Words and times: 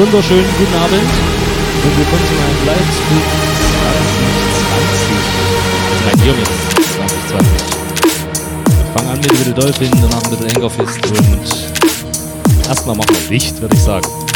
wunderschönen 0.00 0.46
guten 0.58 0.74
Abend 0.76 0.94
und 0.94 1.98
willkommen 1.98 2.24
zu 2.26 2.32
meinem 2.32 2.64
Livestream 2.64 3.20
2020. 4.64 5.12
Nein, 6.06 6.18
hier 6.22 6.32
mit 6.32 6.48
2020. 7.36 7.68
Wir 8.64 8.86
fangen 8.94 9.08
an 9.10 9.20
mit 9.20 9.30
ein 9.30 9.36
bisschen 9.36 9.54
Dolphin, 9.54 9.90
danach 10.00 10.24
ein 10.24 10.30
bisschen 10.30 10.56
Angerfist 10.56 11.06
und 11.06 12.66
erstmal 12.66 12.96
machen 12.96 13.14
wir 13.14 13.28
Licht, 13.28 13.60
würde 13.60 13.76
ich 13.76 13.82
sagen. 13.82 14.29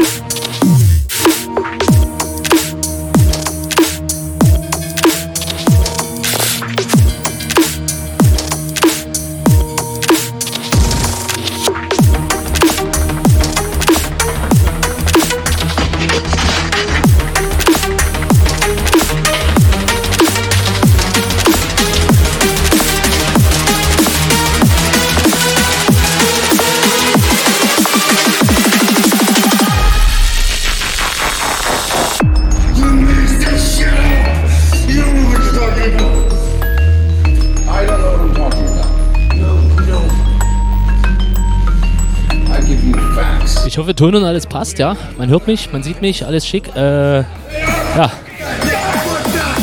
Hoffe, 43.95 44.11
Ton 44.11 44.15
und 44.17 44.25
alles 44.25 44.47
passt, 44.47 44.79
ja. 44.79 44.97
Man 45.19 45.29
hört 45.29 45.47
mich, 45.47 45.73
man 45.73 45.83
sieht 45.83 46.01
mich, 46.01 46.27
alles 46.27 46.47
schick. 46.47 46.75
Äh, 46.75 47.19
ja. 47.21 48.11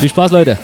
Viel 0.00 0.08
Spaß, 0.08 0.32
Leute. 0.32 0.58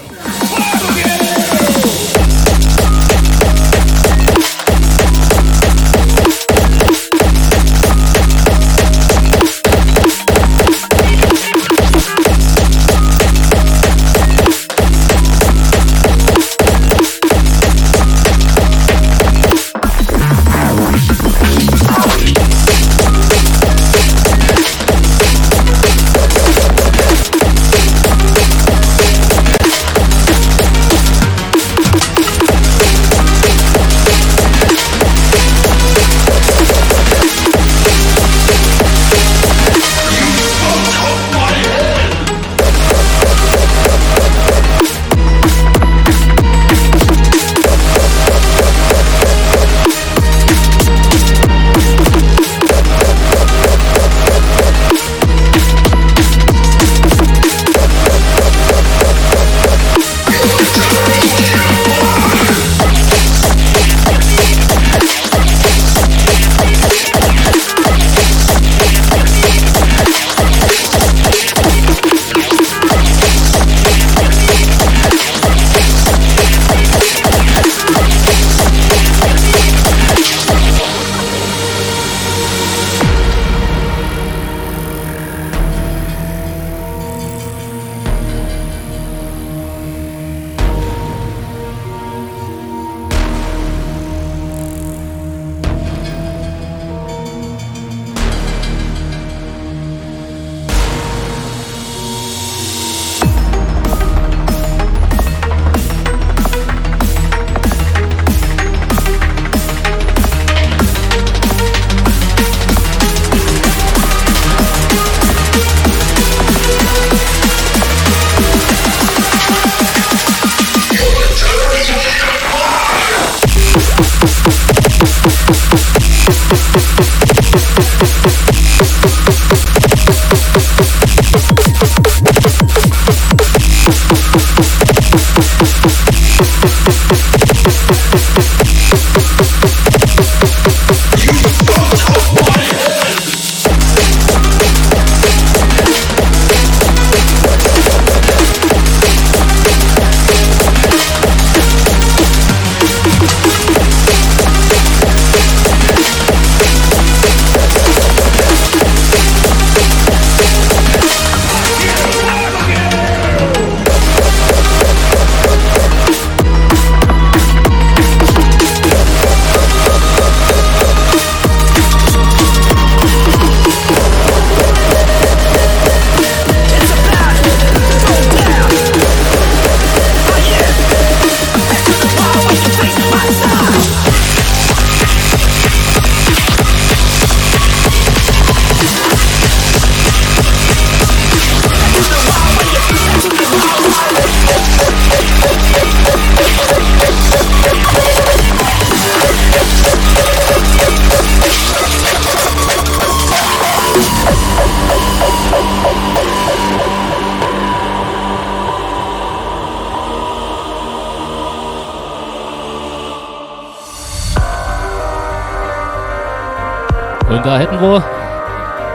Da 217.80 218.02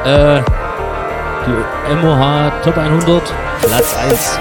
äh, 0.06 0.44
die 1.45 1.95
MOH 1.95 2.51
Top 2.63 2.77
100, 2.77 3.24
Platz 3.62 3.95
1. 3.95 4.39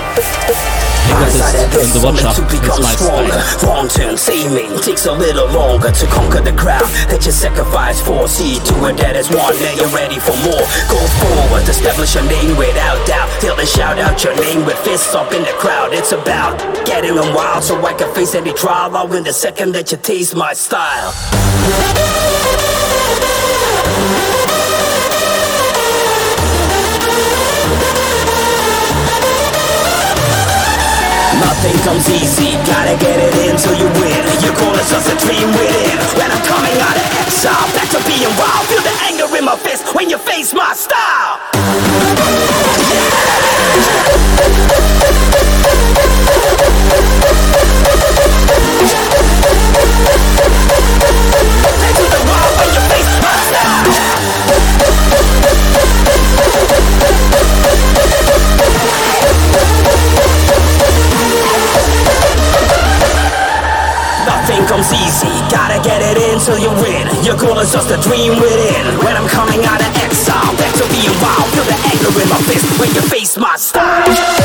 in 1.79 1.91
the 1.95 2.01
Watcher. 2.03 2.35
To 2.35 2.43
become 2.51 2.83
stronger, 2.83 3.39
wrong 3.63 3.87
turn, 3.87 4.19
me. 4.55 4.67
Takes 4.83 5.07
a 5.07 5.13
little 5.13 5.47
longer 5.47 5.93
to 5.93 6.07
conquer 6.07 6.41
the 6.41 6.53
crowd 6.59 6.83
that 7.07 7.25
you 7.25 7.31
sacrifice 7.31 8.01
for. 8.01 8.27
See 8.27 8.59
to 8.59 8.75
it 8.91 8.97
that 8.99 9.15
is 9.15 9.31
one, 9.31 9.55
now 9.63 9.75
you're 9.79 9.95
ready 9.95 10.19
for 10.19 10.35
more. 10.43 10.67
Go 10.91 10.99
forward, 11.23 11.63
establish 11.69 12.15
your 12.15 12.25
name 12.25 12.57
without 12.57 12.99
doubt. 13.07 13.31
Till 13.41 13.55
they 13.55 13.67
shout 13.67 13.99
out 13.99 14.25
your 14.25 14.35
name 14.37 14.67
with 14.67 14.79
fists 14.79 15.15
up 15.15 15.33
in 15.33 15.43
the 15.43 15.55
crowd. 15.59 15.95
It's 15.95 16.11
about 16.11 16.59
getting 16.85 17.15
them 17.15 17.33
wild 17.35 17.63
so 17.63 17.79
I 17.85 17.93
can 17.95 18.13
face 18.15 18.35
any 18.35 18.53
trial. 18.55 18.97
I'll 18.97 19.07
win 19.07 19.23
the 19.23 19.33
second 19.33 19.73
that 19.75 19.93
you 19.93 19.99
taste 19.99 20.35
my 20.35 20.53
style. 20.53 21.15
Nothing 31.63 31.83
comes 31.85 32.09
easy, 32.11 32.51
gotta 32.67 32.99
get 32.99 33.21
it 33.21 33.33
in 33.47 33.57
till 33.57 33.79
you 33.79 33.87
win. 34.03 34.19
Your 34.43 34.53
goal 34.57 34.75
is 34.75 34.91
just 34.91 35.07
a 35.07 35.15
dream 35.25 35.47
within. 35.47 35.97
When 36.19 36.29
I'm 36.29 36.43
coming 36.43 36.75
out 36.83 36.97
of 36.97 37.07
exile, 37.23 37.71
back 37.71 37.89
to 37.91 38.03
being 38.03 38.35
wild. 38.37 38.67
Feel 38.67 38.83
the 38.83 38.91
anger 39.07 39.37
in 39.39 39.45
my 39.45 39.57
fist 39.57 39.95
when 39.95 40.11
you 40.11 40.19
face 40.19 40.53
my 40.53 40.73
style. 40.75 41.39
Comes 64.73 64.91
easy, 64.95 65.29
gotta 65.53 65.77
get 65.87 66.01
it 66.01 66.17
in 66.17 66.41
till 66.41 66.57
you 66.57 66.71
win. 66.81 67.05
Your 67.23 67.37
goal 67.37 67.59
is 67.59 67.73
just 67.73 67.91
a 67.91 68.01
dream 68.01 68.41
within. 68.41 68.85
When 69.05 69.15
I'm 69.15 69.29
coming 69.29 69.63
out 69.67 69.81
of 69.85 69.93
exile, 70.01 70.57
back 70.57 70.73
to 70.81 70.89
being 70.89 71.13
wild. 71.21 71.45
Feel 71.53 71.65
the 71.69 71.77
anger 71.93 72.13
in 72.23 72.29
my 72.31 72.41
fist 72.49 72.81
when 72.81 72.89
you 72.95 73.03
face 73.03 73.37
my 73.37 73.57
style. 73.57 74.42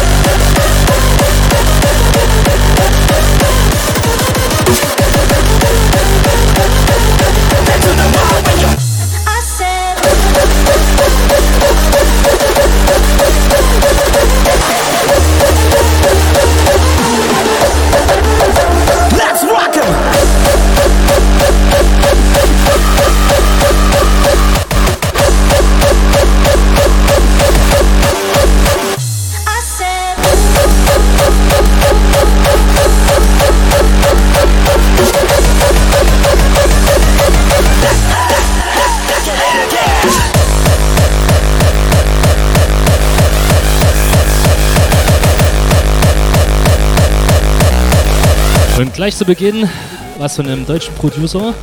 Gleich 48.97 49.15
zu 49.15 49.25
Beginn 49.25 49.69
was 50.17 50.35
von 50.35 50.47
einem 50.47 50.65
deutschen 50.65 50.91
Producer. 50.95 51.53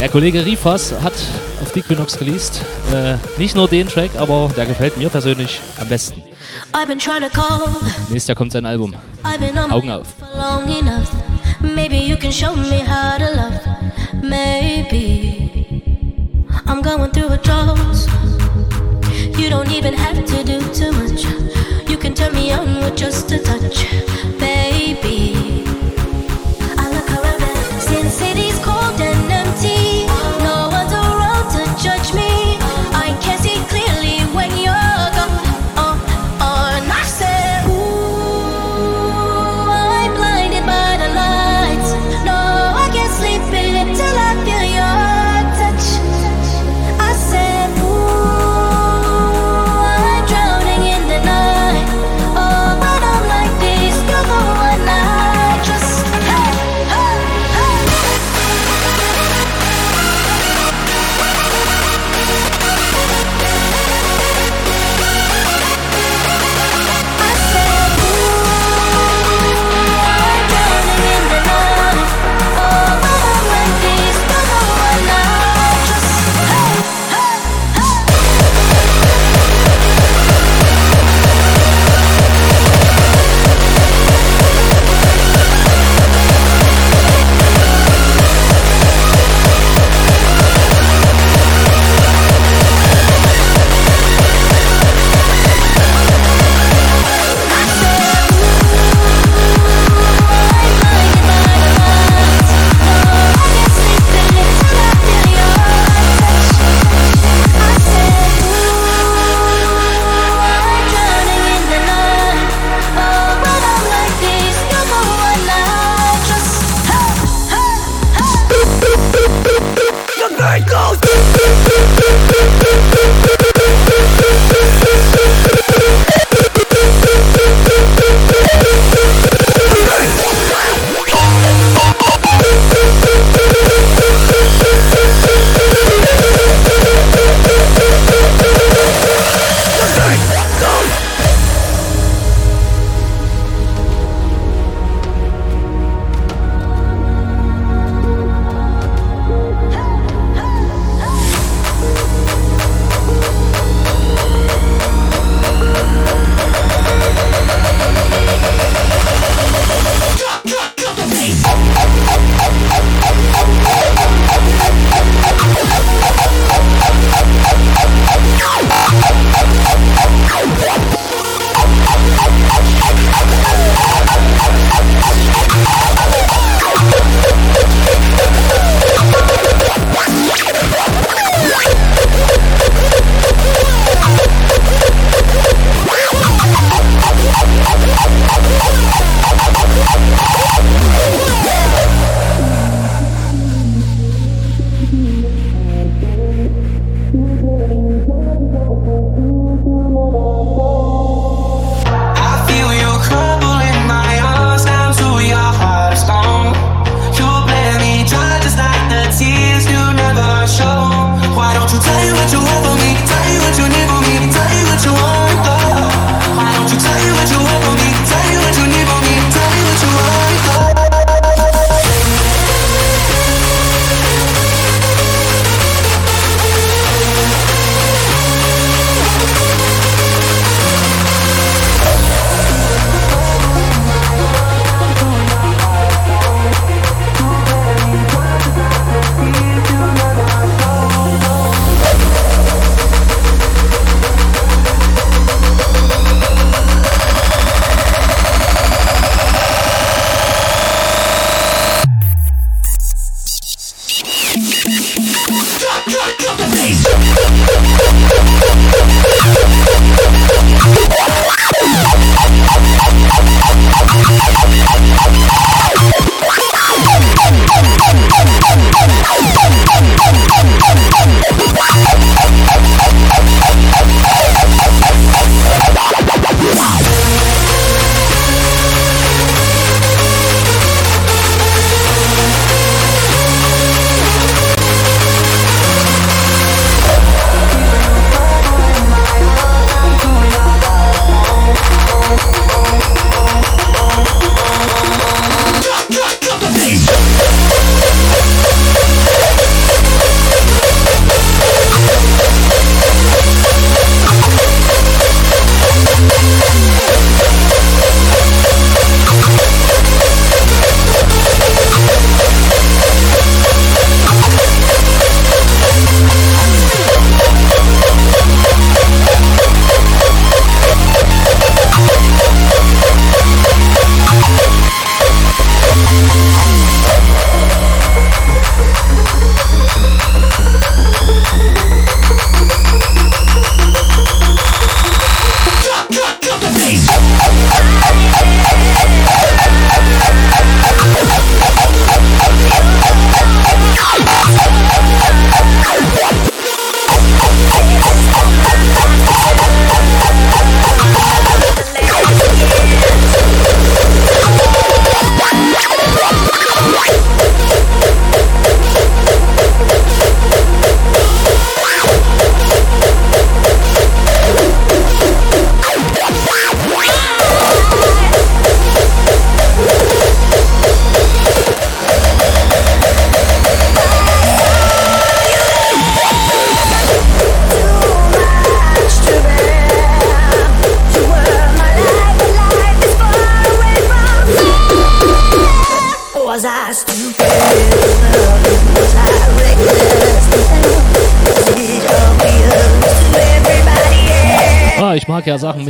Der 0.00 0.08
Kollege 0.08 0.44
Rifas 0.44 0.94
hat 1.02 1.12
auf 1.60 1.76
Equinox 1.76 2.18
released. 2.18 2.62
Äh, 2.94 3.16
nicht 3.38 3.54
nur 3.54 3.68
den 3.68 3.86
Track, 3.86 4.12
aber 4.16 4.50
der 4.56 4.64
gefällt 4.64 4.96
mir 4.96 5.10
persönlich 5.10 5.60
am 5.78 5.86
besten. 5.86 6.22
Nächstes 8.08 8.26
Jahr 8.26 8.36
kommt 8.36 8.52
sein 8.52 8.64
Album. 8.64 8.94
Augen 9.70 9.90
auf. 9.90 10.06
Maybe 11.60 11.96
you 11.96 12.16
can 12.16 12.32
show 12.32 12.56
me 12.56 12.82
how 12.82 13.18
to 13.18 13.36
love. 13.36 13.60
Maybe 14.22 15.50
I'm 16.66 16.80
going 16.80 17.12
through 17.12 17.32
a 17.32 17.36
drought. 17.36 17.76
You 19.38 19.50
don't 19.50 19.70
even 19.70 19.92
have 19.92 20.24
to 20.24 20.42
do 20.42 20.58
too 20.72 20.92
much. 20.92 21.26
You 21.86 21.98
can 21.98 22.14
turn 22.14 22.32
me 22.32 22.50
on 22.52 22.80
with 22.80 22.96
just 22.96 23.30
a 23.30 23.38
touch, 23.38 23.86
baby. 24.38 25.65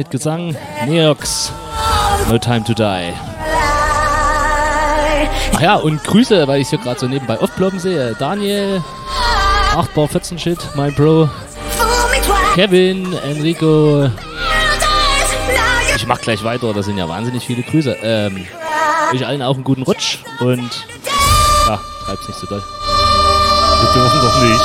Mit 0.06 0.10
Gesang. 0.10 0.56
Neox, 0.86 1.52
No 2.28 2.38
Time 2.38 2.64
to 2.64 2.74
Die. 2.74 3.12
Ach 5.54 5.60
ja, 5.60 5.74
und 5.76 6.02
Grüße, 6.04 6.46
weil 6.46 6.60
ich 6.60 6.68
hier 6.68 6.78
gerade 6.78 7.00
so 7.00 7.06
nebenbei 7.06 7.38
aufploppen 7.38 7.78
sehe. 7.78 8.14
Daniel, 8.18 8.82
8 9.74 9.94
Bar 9.94 10.08
14 10.08 10.38
Shit, 10.38 10.58
mein 10.74 10.94
Bro. 10.94 11.28
Kevin, 12.54 13.12
Enrico. 13.24 14.10
Ich 15.96 16.06
mach 16.06 16.20
gleich 16.20 16.44
weiter, 16.44 16.72
da 16.72 16.82
sind 16.82 16.98
ja 16.98 17.08
wahnsinnig 17.08 17.44
viele 17.44 17.62
Grüße. 17.62 17.96
Ähm, 18.02 18.46
euch 19.12 19.26
allen 19.26 19.42
auch 19.42 19.54
einen 19.54 19.64
guten 19.64 19.82
Rutsch 19.82 20.18
und 20.40 20.70
ja, 21.66 21.80
treib's 22.04 22.28
nicht 22.28 22.38
so 22.38 22.46
doll. 22.46 22.62
Wir 23.80 23.92
dürfen 23.92 24.20
doch 24.20 24.42
nicht. 24.42 24.64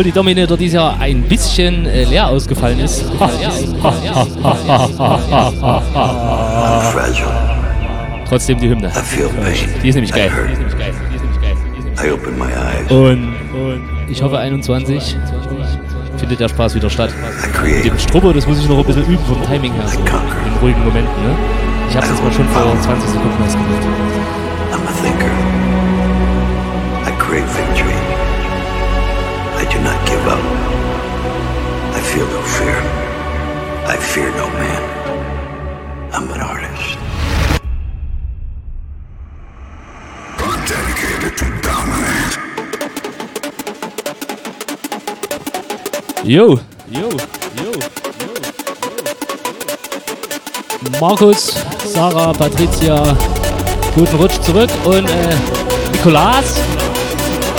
Obwohl 0.00 0.04
die 0.04 0.12
Dominator 0.12 0.56
dieses 0.56 0.74
Jahr 0.76 0.98
ein 0.98 1.22
bisschen 1.22 1.84
äh, 1.84 2.04
leer 2.04 2.26
ausgefallen 2.28 2.80
ist. 2.80 3.04
Trotzdem 8.26 8.58
die 8.60 8.70
Hymne. 8.70 8.90
Die 9.82 9.88
ist 9.88 9.94
nämlich 9.94 10.12
geil. 10.12 10.30
Und, 12.88 13.34
ich 14.08 14.22
hoffe 14.22 14.38
21 14.38 15.16
findet 16.16 16.40
der 16.40 16.48
Spaß 16.48 16.74
wieder 16.74 16.88
statt. 16.88 17.12
Mit 17.62 17.84
dem 17.84 17.98
Strubbo, 17.98 18.32
das 18.32 18.46
muss 18.46 18.58
ich 18.58 18.68
noch 18.68 18.78
ein 18.78 18.84
bisschen 18.84 19.04
üben 19.04 19.24
vom 19.26 19.42
Timing 19.42 19.72
her, 19.74 19.86
so 19.86 19.98
in 20.00 20.06
ruhigen 20.62 20.82
Momenten. 20.84 21.22
Ne? 21.22 21.36
Ich 21.90 21.96
habe 21.96 22.06
es 22.06 22.12
jetzt 22.12 22.22
mal 22.22 22.32
schon 22.32 22.48
vor 22.48 22.80
20 22.80 23.10
Sekunden 23.10 23.42
erst 23.42 23.56
gemacht. 23.56 23.86
I'm 24.72 24.86
a 24.86 24.92
thinker. 25.02 25.30
I 27.06 27.12
crave 27.18 27.46
victory. 27.54 28.19
I 29.80 29.82
do 29.82 29.88
not 29.88 30.06
give 30.06 30.26
up. 30.28 30.44
I 31.94 32.00
feel 32.02 32.26
no 32.26 32.42
fear. 32.42 32.80
I 33.86 33.96
fear 33.96 34.30
no 34.36 34.46
man. 34.60 34.82
I'm 36.12 36.30
an 36.30 36.40
artist. 36.40 36.98
I'm 40.38 40.60
dedicated 40.66 41.34
to 41.38 41.46
dominate. 41.62 42.36
Yo. 46.24 46.60
Yo. 46.90 47.08
Yo. 47.56 47.72
Markus, 51.00 51.54
Sarah, 51.86 52.32
Patricia, 52.34 53.16
guten 53.94 54.16
Rutsch 54.16 54.40
zurück 54.42 54.70
und 54.84 55.08
äh, 55.08 55.36
Nikolas, 55.92 56.58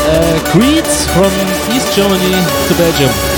äh, 0.08 0.40
Creeds 0.52 1.06
from 1.14 1.32
East 1.74 1.96
Germany 1.96 2.32
to 2.68 2.74
Belgium. 2.76 3.31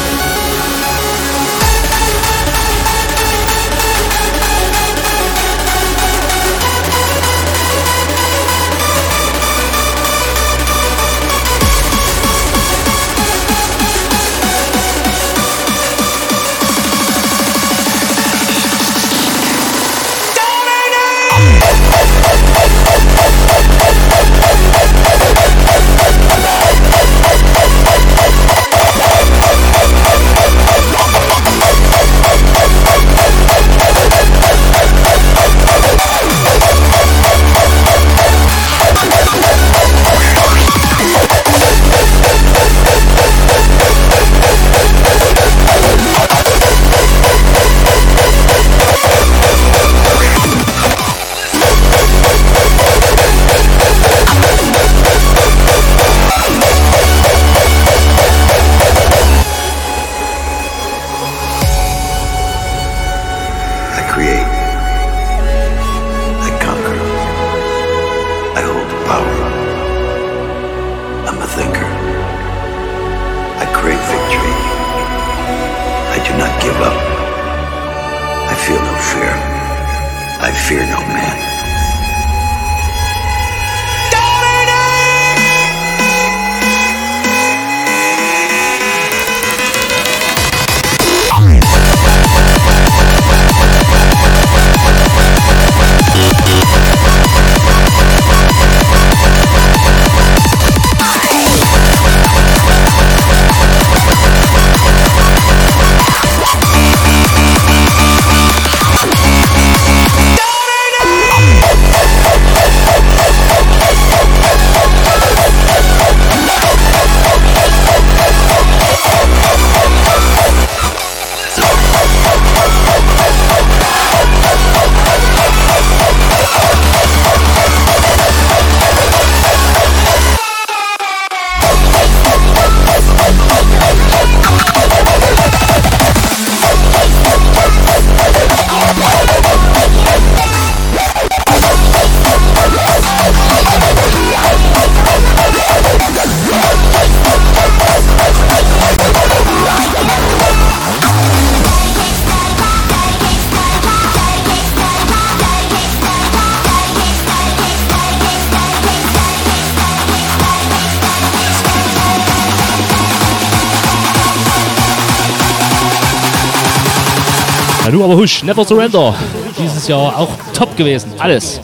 Husch, 168.23 168.41
Never 168.41 168.63
Surrender. 168.63 169.13
Dieses 169.59 169.87
Jahr 169.89 170.17
auch 170.17 170.29
top 170.53 170.77
gewesen. 170.77 171.11
Alles. 171.19 171.59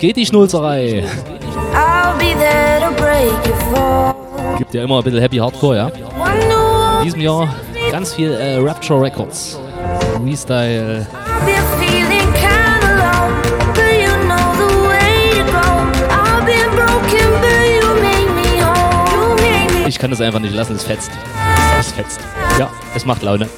Geht 0.00 0.16
die 0.16 0.24
Schnulzerei. 0.24 1.04
Gibt 4.58 4.74
ja 4.74 4.82
immer 4.82 4.98
ein 4.98 5.04
bisschen 5.04 5.20
Happy 5.20 5.36
Hardcore, 5.36 5.76
ja? 5.76 5.88
In 6.98 7.04
diesem 7.04 7.20
Jahr 7.20 7.54
ganz 7.92 8.14
viel 8.14 8.32
äh, 8.32 8.56
Rapture 8.56 9.00
Records. 9.02 9.58
Restyle. 10.24 11.06
Ich 19.86 19.98
kann 19.98 20.10
das 20.10 20.20
einfach 20.20 20.40
nicht 20.40 20.54
lassen, 20.54 20.76
es 20.76 20.84
fetzt. 20.84 21.10
Es 21.78 21.92
fetzt. 21.92 22.20
Ja, 22.58 22.70
es 22.94 23.04
macht 23.04 23.22
Laune. 23.22 23.48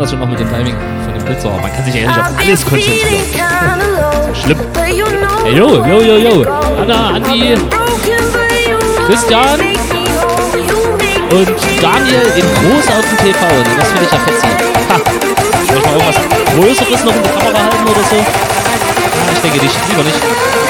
Das 0.00 0.10
schon 0.10 0.20
noch 0.20 0.28
mit 0.28 0.40
dem 0.40 0.48
Timing 0.48 0.74
von 1.04 1.14
dem 1.14 1.24
Blitzer. 1.24 1.50
Man 1.50 1.72
kann 1.72 1.84
sich 1.84 1.94
ja 1.94 2.06
nicht 2.06 2.18
auf 2.18 2.38
alles 2.38 2.64
konzentrieren. 2.64 3.24
Schlimm. 4.34 4.58
Hey, 5.44 5.56
yo, 5.56 5.84
yo, 5.84 6.00
yo, 6.00 6.16
yo. 6.16 6.46
Anna, 6.80 7.16
Andi, 7.16 7.54
Christian 9.06 9.60
und 11.30 11.48
Daniel 11.82 12.26
in 12.36 12.46
groß 12.54 12.86
auf 12.88 13.04
dem 13.08 13.18
TV. 13.18 13.38
Das 13.76 13.88
finde 13.88 14.04
ich 14.04 14.12
ja 14.12 14.18
fetzig. 14.18 14.50
Ha. 14.88 14.96
Soll 15.66 15.76
ich 15.76 15.84
mal 15.84 15.92
irgendwas 15.92 16.16
Größeres 16.54 17.04
noch 17.04 17.16
in 17.16 17.22
die 17.22 17.28
Kamera 17.28 17.62
halten 17.62 17.84
oder 17.84 18.04
so? 18.08 18.16
Ich 19.34 19.40
denke 19.40 19.58
nicht. 19.58 19.76
Lieber 19.90 20.04
nicht. 20.04 20.61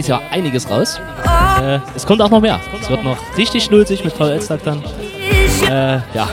Dieses 0.00 0.08
Jahr 0.08 0.22
einiges 0.30 0.70
raus. 0.70 0.98
Äh, 1.62 1.78
es 1.94 2.06
kommt 2.06 2.22
auch 2.22 2.30
noch 2.30 2.40
mehr. 2.40 2.58
Es 2.80 2.88
wird 2.88 3.04
noch 3.04 3.18
richtig 3.36 3.64
schnulzig 3.64 4.02
mit 4.02 4.14
VL-Stack 4.14 4.62
dann. 4.64 4.82
Äh, 5.68 6.00
ja, 6.14 6.28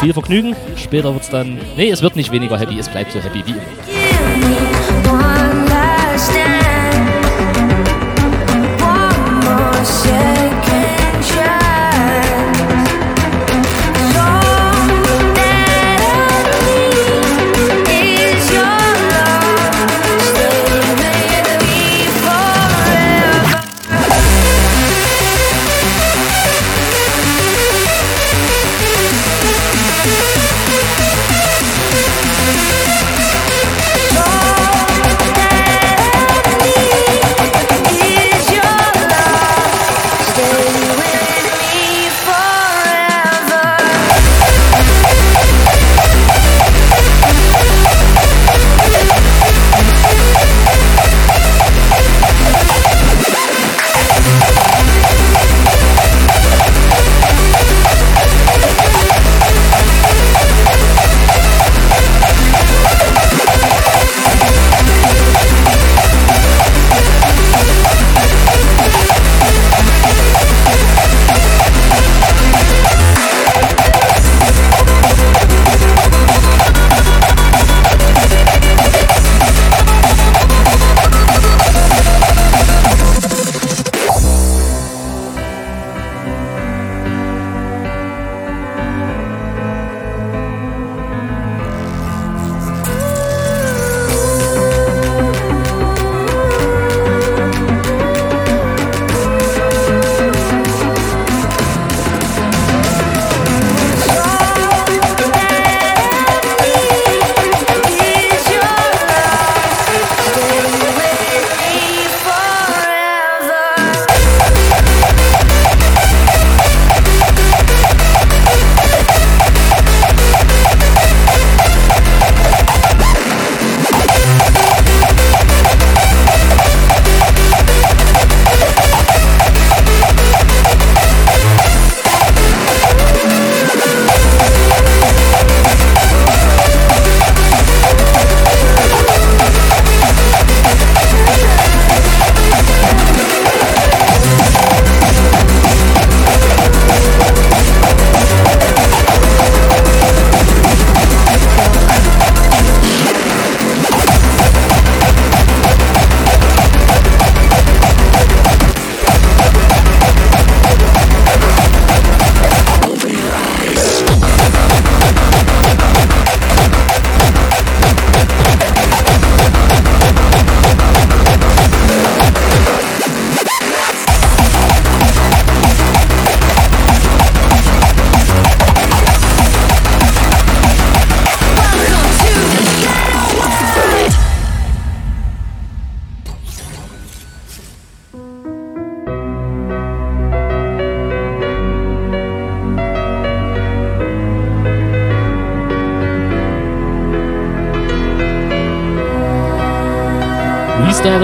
viel 0.00 0.12
Vergnügen. 0.12 0.54
Später 0.76 1.12
wird 1.12 1.24
es 1.24 1.30
dann. 1.30 1.58
Nee, 1.76 1.90
es 1.90 2.02
wird 2.02 2.14
nicht 2.14 2.30
weniger 2.30 2.58
happy, 2.58 2.78
es 2.78 2.88
bleibt 2.88 3.12
so 3.12 3.20
happy 3.20 3.42
wie 3.44 3.50
immer. 3.50 4.65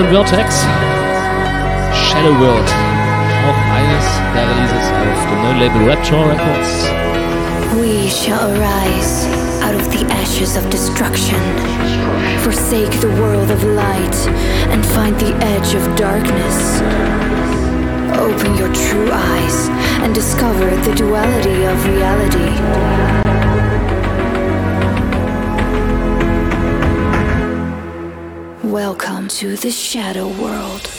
Restart 0.02 0.28
Vertex. 0.28 0.54
Shadow 1.94 2.34
World. 2.40 2.68
Auch 3.46 3.62
eines 3.72 4.06
der 4.34 4.48
Releases 4.48 4.86
auf 4.90 5.30
dem 5.30 5.42
neuen 5.42 5.58
Label 5.60 5.88
Rapture 5.88 6.28
Records. 6.28 6.90
We 7.78 8.08
shall 8.08 8.50
arise 8.50 9.26
out 9.62 9.74
of 9.74 9.90
the 9.92 10.04
ashes 10.12 10.56
of 10.56 10.68
destruction. 10.70 11.38
Forsake 12.42 12.90
the 13.00 13.10
world 13.20 13.50
of 13.50 13.62
light 13.64 14.16
and 14.72 14.84
find 14.86 15.18
the 15.20 15.34
edge 15.46 15.74
of 15.74 15.84
darkness. 15.96 16.82
Open 18.18 18.56
your 18.56 18.72
true 18.72 19.10
eyes 19.12 19.68
and 20.02 20.14
discover 20.14 20.68
the 20.84 20.94
duality 20.94 21.64
of 21.64 21.86
reality. 21.86 23.32
Welcome 28.92 29.28
to 29.28 29.57
the 29.57 29.70
Shadow 29.70 30.28
World. 30.28 30.90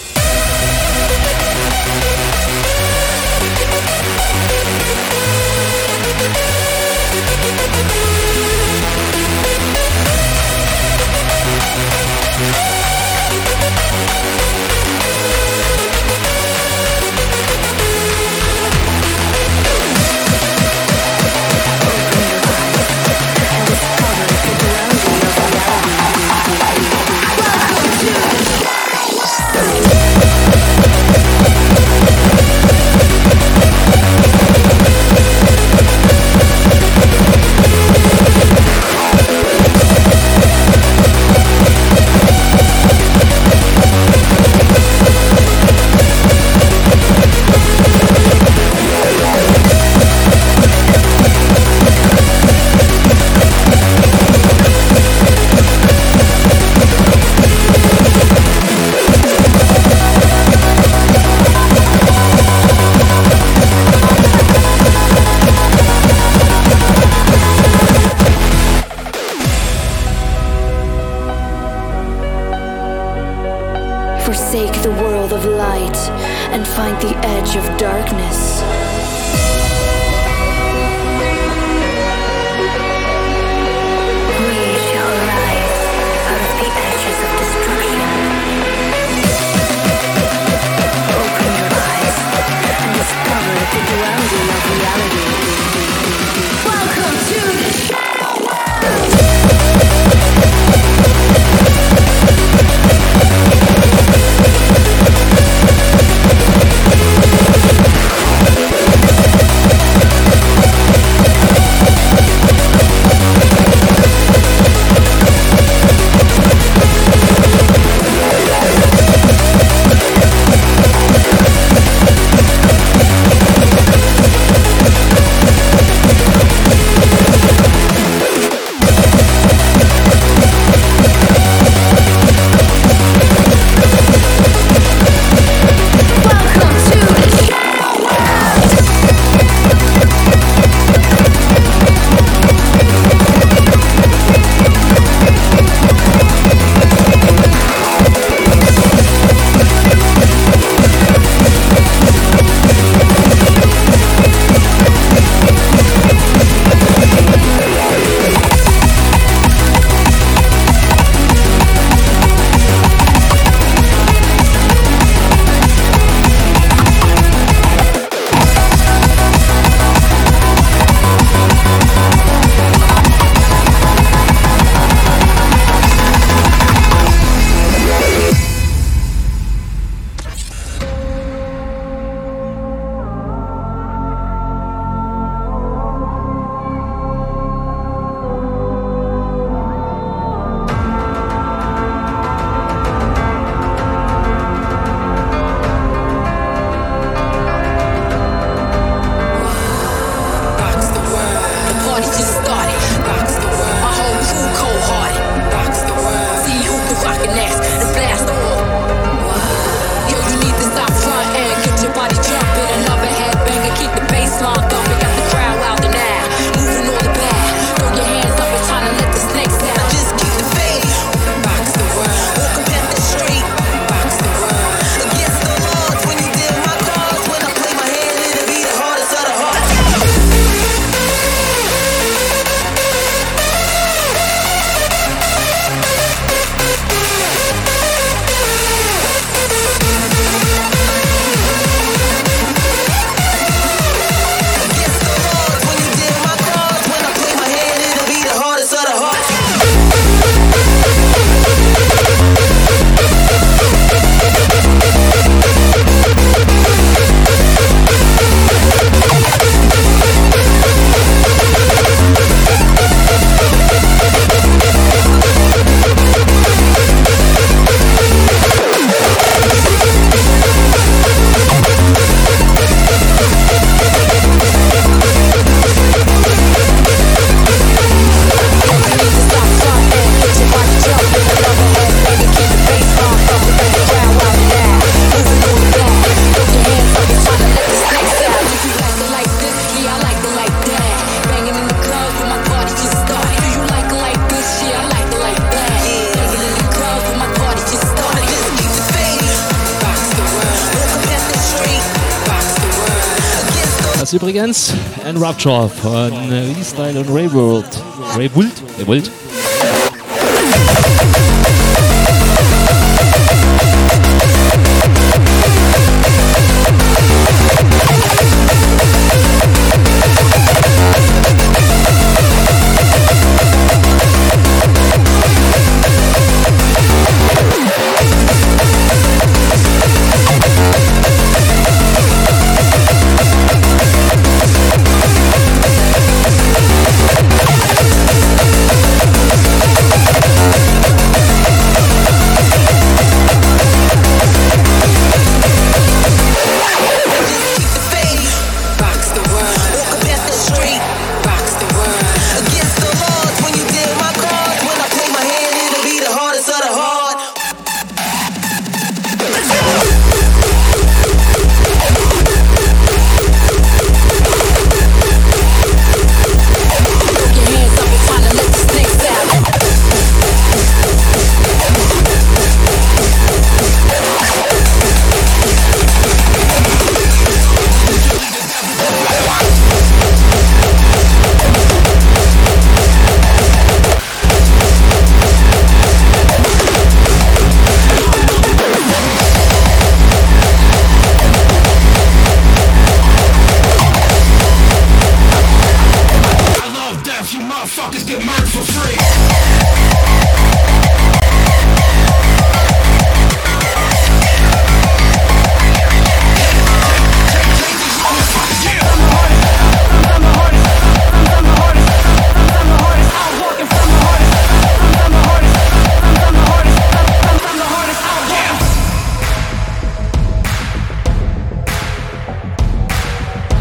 Rapture 305.24 305.70
von 305.70 306.12
Restyle 306.58 307.00
und 307.00 307.10
Ray 307.10 307.32
World. 307.34 307.82
Ray 308.18 308.30
Wult? 308.36 308.62
Ray 308.78 308.88
Wult? 308.88 309.10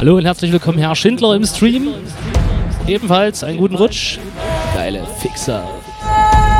Hallo 0.03 0.16
und 0.16 0.24
herzlich 0.24 0.50
willkommen, 0.50 0.78
Herr 0.78 0.96
Schindler 0.96 1.36
im 1.36 1.44
Stream. 1.44 1.94
Ebenfalls 2.88 3.44
einen 3.44 3.59
guten 3.59 3.76
Rutsch. 3.76 4.18
Geile 4.74 5.07
Fixer. 5.20 5.62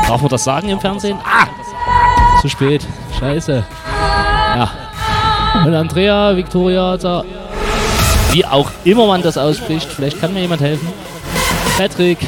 Darf 0.07 0.20
man 0.20 0.30
das 0.30 0.45
sagen 0.45 0.68
im 0.68 0.78
Fernsehen? 0.78 1.18
Ah! 1.24 1.49
Zu 2.40 2.49
spät. 2.49 2.86
Scheiße. 3.18 3.64
Ja. 4.55 4.70
Und 5.66 5.74
Andrea, 5.74 6.36
Victoria, 6.36 6.97
da. 6.97 7.24
Wie 8.30 8.45
auch 8.45 8.70
immer 8.84 9.09
man 9.09 9.22
das 9.22 9.36
ausspricht. 9.36 9.88
Vielleicht 9.90 10.20
kann 10.20 10.32
mir 10.32 10.43
jemand 10.43 10.62
helfen. 10.62 10.86
Patrick 11.76 12.18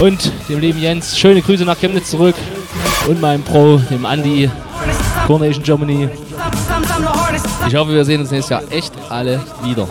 und 0.00 0.32
dem 0.48 0.58
lieben 0.58 0.80
Jens. 0.82 1.16
Schöne 1.16 1.42
Grüße 1.42 1.64
nach 1.64 1.78
Chemnitz 1.78 2.10
zurück. 2.10 2.34
Und 3.06 3.20
meinem 3.20 3.44
Pro, 3.44 3.76
dem 3.88 4.04
Andy. 4.04 4.50
Coronation 5.28 5.62
Germany. 5.62 6.08
Ich 7.66 7.76
hoffe, 7.76 7.92
wir 7.92 8.04
sehen 8.04 8.20
uns 8.20 8.30
nächstes 8.30 8.50
Jahr 8.50 8.62
echt 8.70 8.92
alle 9.08 9.40
wieder. 9.62 9.88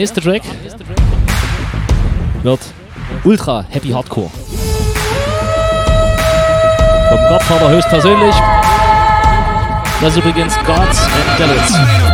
Nächste 0.00 0.22
Track 0.22 0.40
wird 2.42 2.60
ultra 3.22 3.66
happy 3.68 3.90
hardcore. 3.90 4.30
Vom 7.10 7.18
Godfather 7.28 7.68
höchstpersönlich. 7.68 8.34
Das 10.00 10.16
ist 10.16 10.24
übrigens 10.24 10.56
Gods 10.64 11.02
and 11.02 11.38
Devils. 11.38 12.09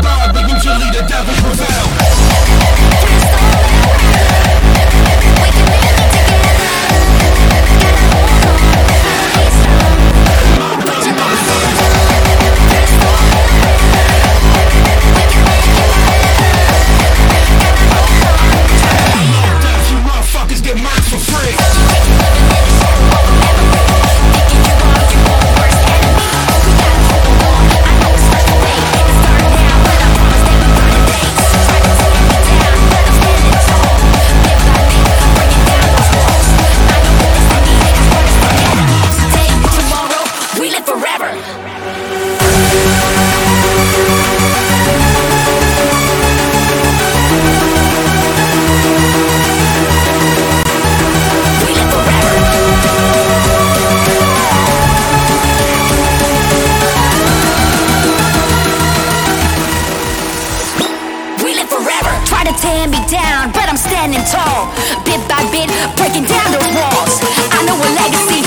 down 66.28 66.52
the 66.52 66.62
walls. 66.74 67.20
I 67.52 67.64
know 67.66 67.76
a 67.76 67.88
legacy. 67.94 68.45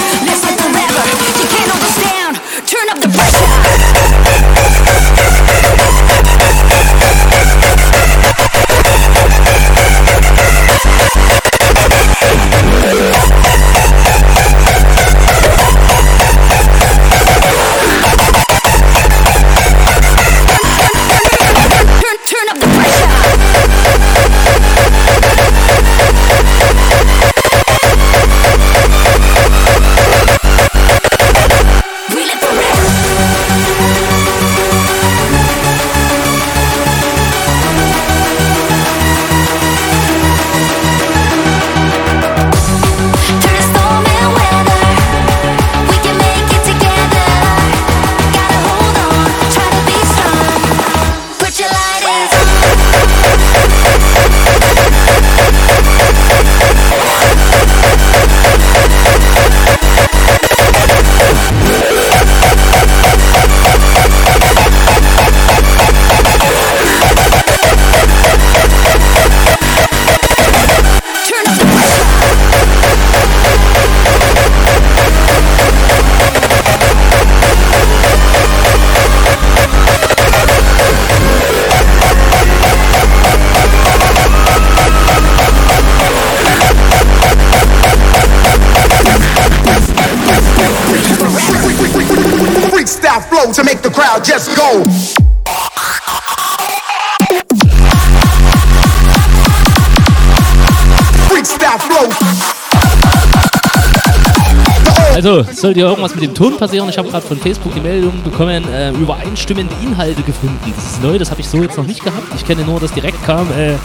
So, 105.29 105.43
sollte 105.43 105.79
hier 105.81 105.87
irgendwas 105.87 106.15
mit 106.15 106.23
dem 106.23 106.33
Ton 106.33 106.57
passieren? 106.57 106.89
Ich 106.89 106.97
habe 106.97 107.07
gerade 107.07 107.23
von 107.23 107.37
Facebook 107.37 107.71
die 107.75 107.81
Meldung 107.81 108.23
bekommen, 108.23 108.67
äh, 108.73 108.89
übereinstimmende 108.89 109.75
Inhalte 109.83 110.23
gefunden. 110.23 110.57
Das 110.75 110.93
ist 110.93 111.03
neu, 111.03 111.19
das 111.19 111.29
habe 111.29 111.39
ich 111.39 111.47
so 111.47 111.61
jetzt 111.61 111.77
noch 111.77 111.85
nicht 111.85 112.03
gehabt. 112.03 112.33
Ich 112.35 112.43
kenne 112.43 112.63
nur, 112.63 112.79
dass 112.79 112.91
direkt 112.93 113.23
kam, 113.23 113.47
äh, 113.51 113.75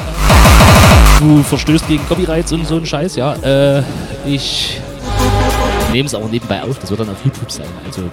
du 1.21 1.43
verstößt 1.43 1.87
gegen 1.87 2.09
Copyrights 2.09 2.51
und 2.55 2.67
so 2.67 2.77
ein 2.77 2.87
Scheiß, 2.87 3.17
ja. 3.17 3.35
Äh, 3.35 3.83
ich 4.25 4.81
nehme 5.93 6.07
es 6.07 6.15
aber 6.15 6.29
nebenbei 6.29 6.63
auf, 6.63 6.79
das 6.79 6.89
wird 6.89 7.01
dann 7.01 7.11
auf 7.11 7.23
YouTube 7.23 7.53
sein. 7.53 7.67
Also 7.85 8.05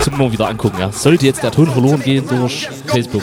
zum 0.00 0.18
nur 0.18 0.32
wieder 0.32 0.48
angucken, 0.48 0.78
ja. 0.80 0.90
Sollte 0.90 1.26
jetzt 1.26 1.44
der 1.44 1.52
Ton 1.52 1.70
verloren 1.70 2.02
gehen 2.02 2.26
durch 2.26 2.68
Facebook. 2.86 3.22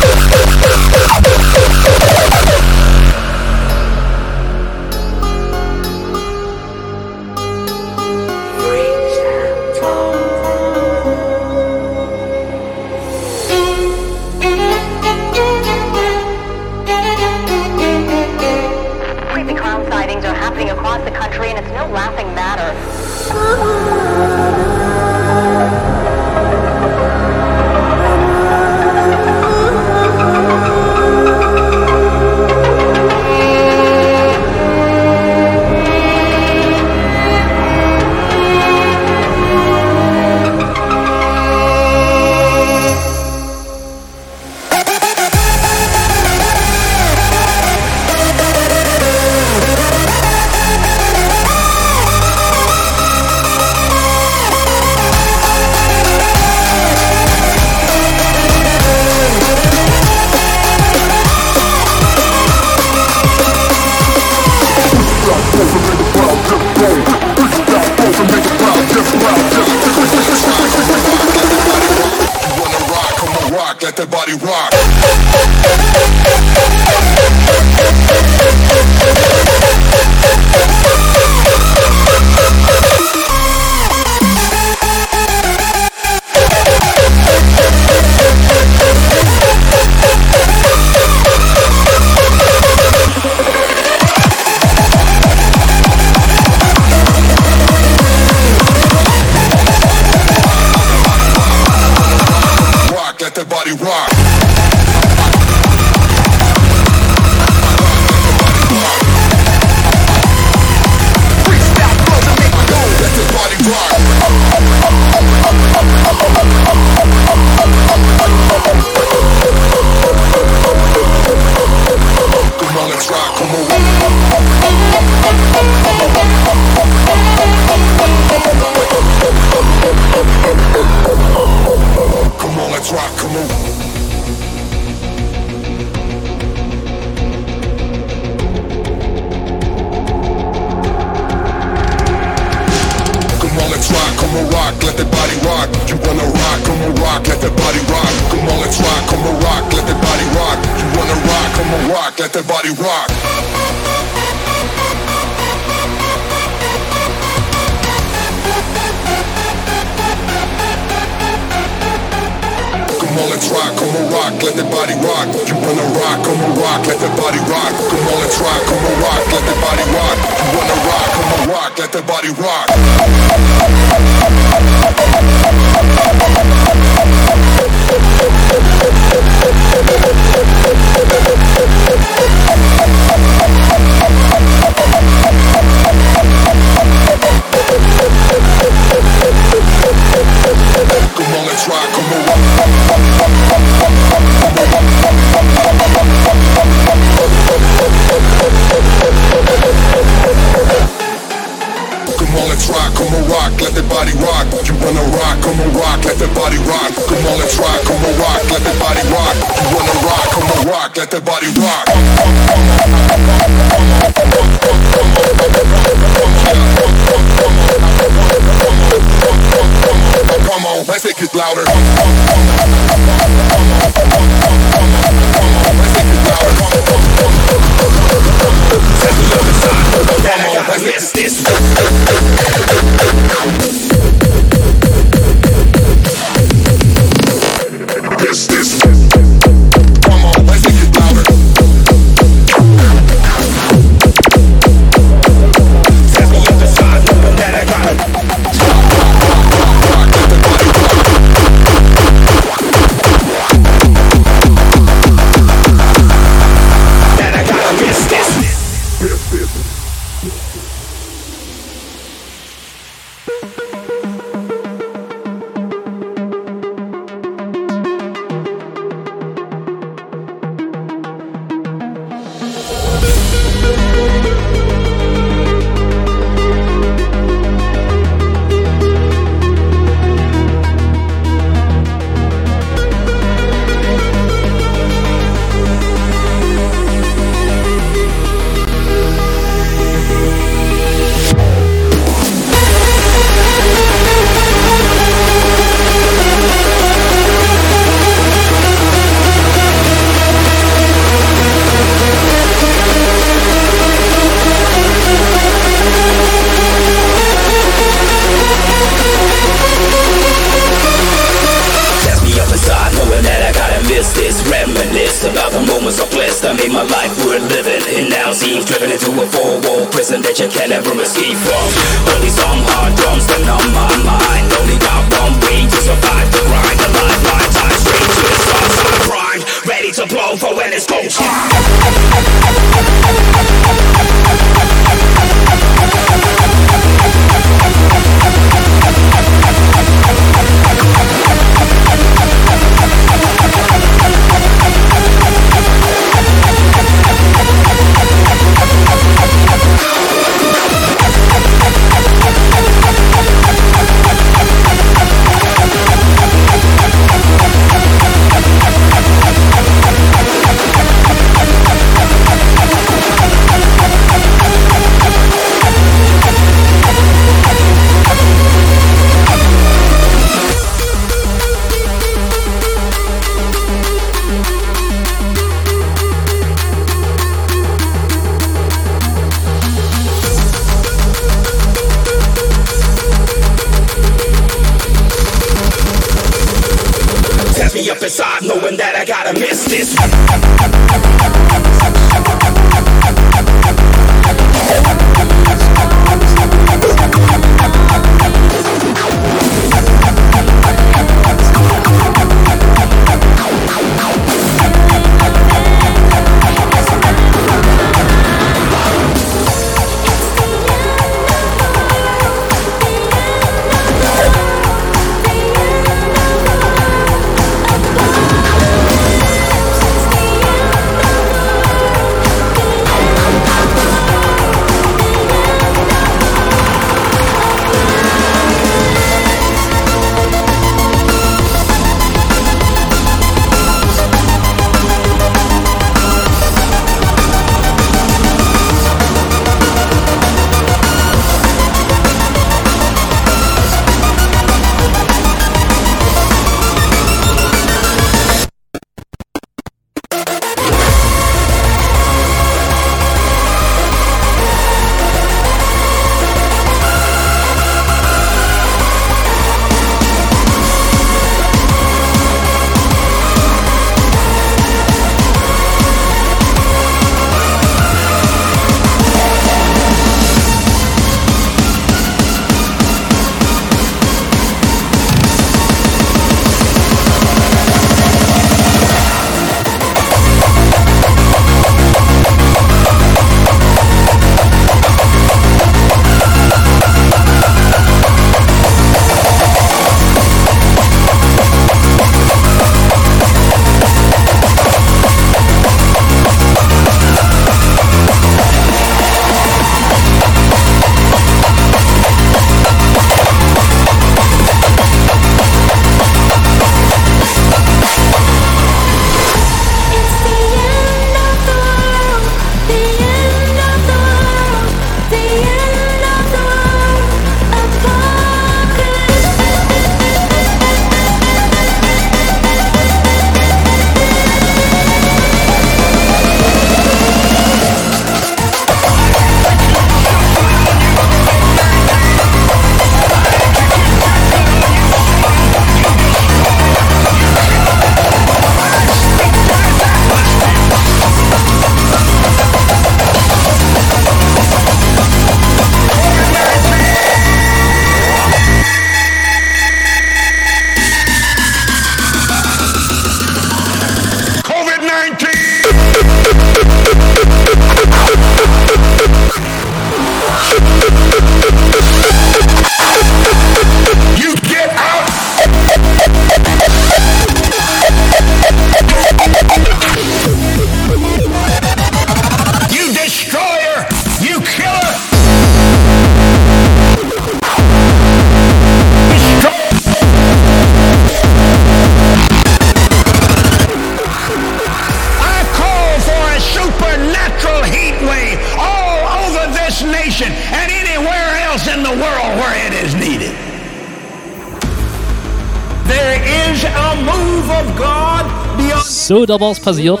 So, 599.06 599.26
da 599.26 599.38
war 599.38 599.50
es 599.50 599.60
passiert. 599.60 600.00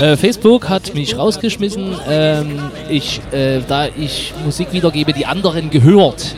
Äh, 0.00 0.16
Facebook 0.16 0.68
hat 0.68 0.94
mich 0.94 1.18
rausgeschmissen, 1.18 1.96
ähm, 2.08 2.70
ich, 2.88 3.20
äh, 3.32 3.62
da 3.66 3.86
ich 3.86 4.32
Musik 4.44 4.72
wiedergebe, 4.72 5.12
die 5.12 5.26
anderen 5.26 5.70
gehört. 5.70 6.36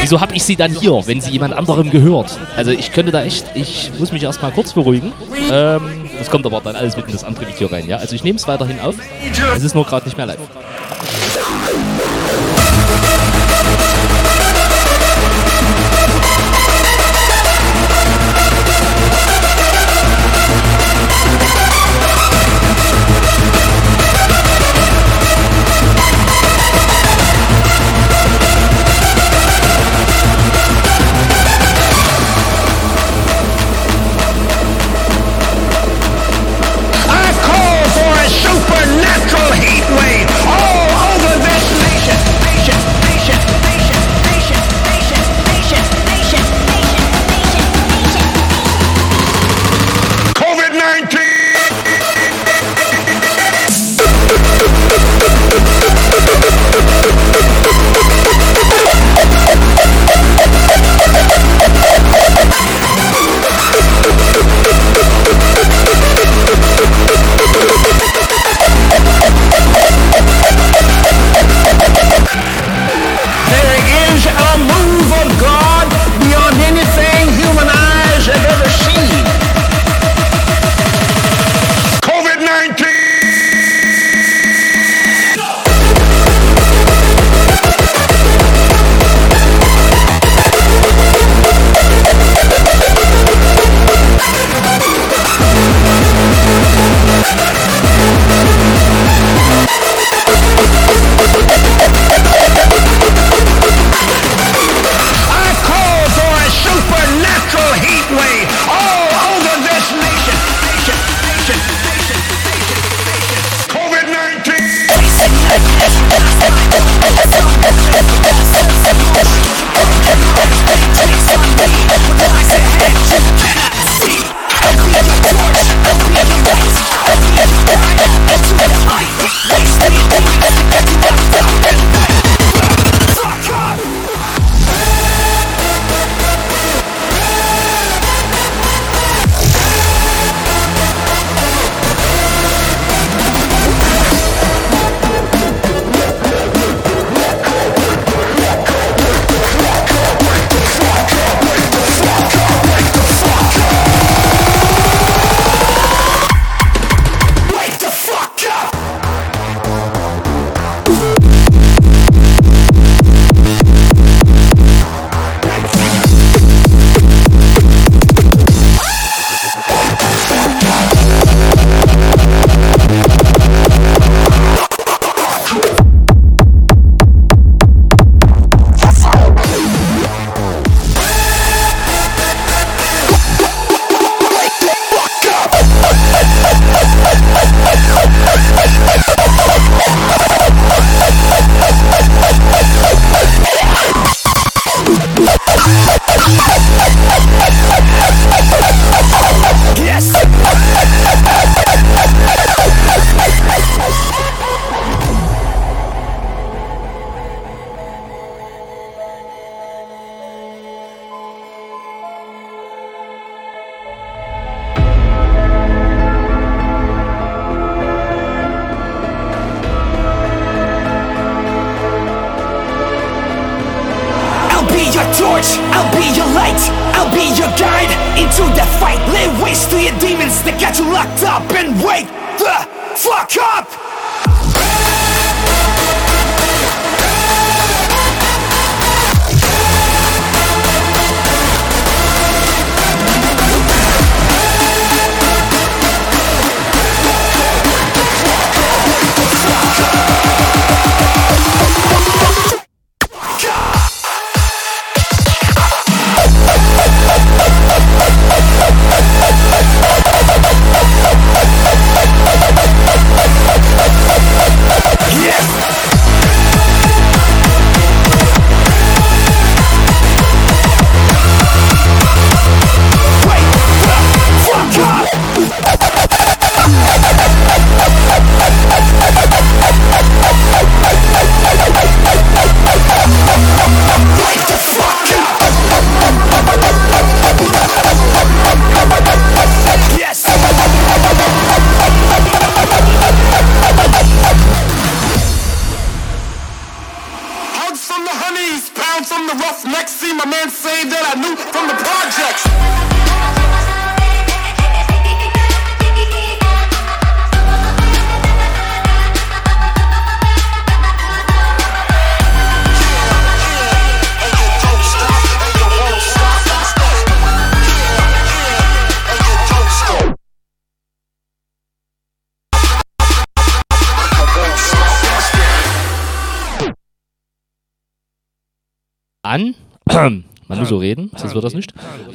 Wieso 0.00 0.20
habe 0.20 0.34
ich 0.34 0.42
sie 0.42 0.56
dann 0.56 0.72
hier, 0.72 1.06
wenn 1.06 1.20
sie 1.20 1.30
jemand 1.30 1.54
anderem 1.54 1.90
gehört? 1.90 2.36
Also 2.56 2.72
ich 2.72 2.90
könnte 2.90 3.12
da 3.12 3.22
echt, 3.22 3.46
ich 3.54 3.92
muss 3.96 4.10
mich 4.10 4.24
erstmal 4.24 4.50
kurz 4.50 4.72
beruhigen. 4.72 5.12
Ähm, 5.52 5.82
das 6.18 6.28
kommt 6.28 6.46
aber 6.46 6.60
dann 6.62 6.74
alles 6.74 6.96
mit 6.96 7.06
in 7.06 7.12
das 7.12 7.22
andere 7.22 7.46
Video 7.46 7.68
rein, 7.68 7.86
ja? 7.86 7.98
Also 7.98 8.16
ich 8.16 8.24
nehme 8.24 8.38
es 8.38 8.48
weiterhin 8.48 8.80
auf. 8.80 8.96
Es 9.56 9.62
ist 9.62 9.76
nur 9.76 9.84
gerade 9.84 10.04
nicht 10.04 10.16
mehr 10.16 10.26
live. 10.26 10.40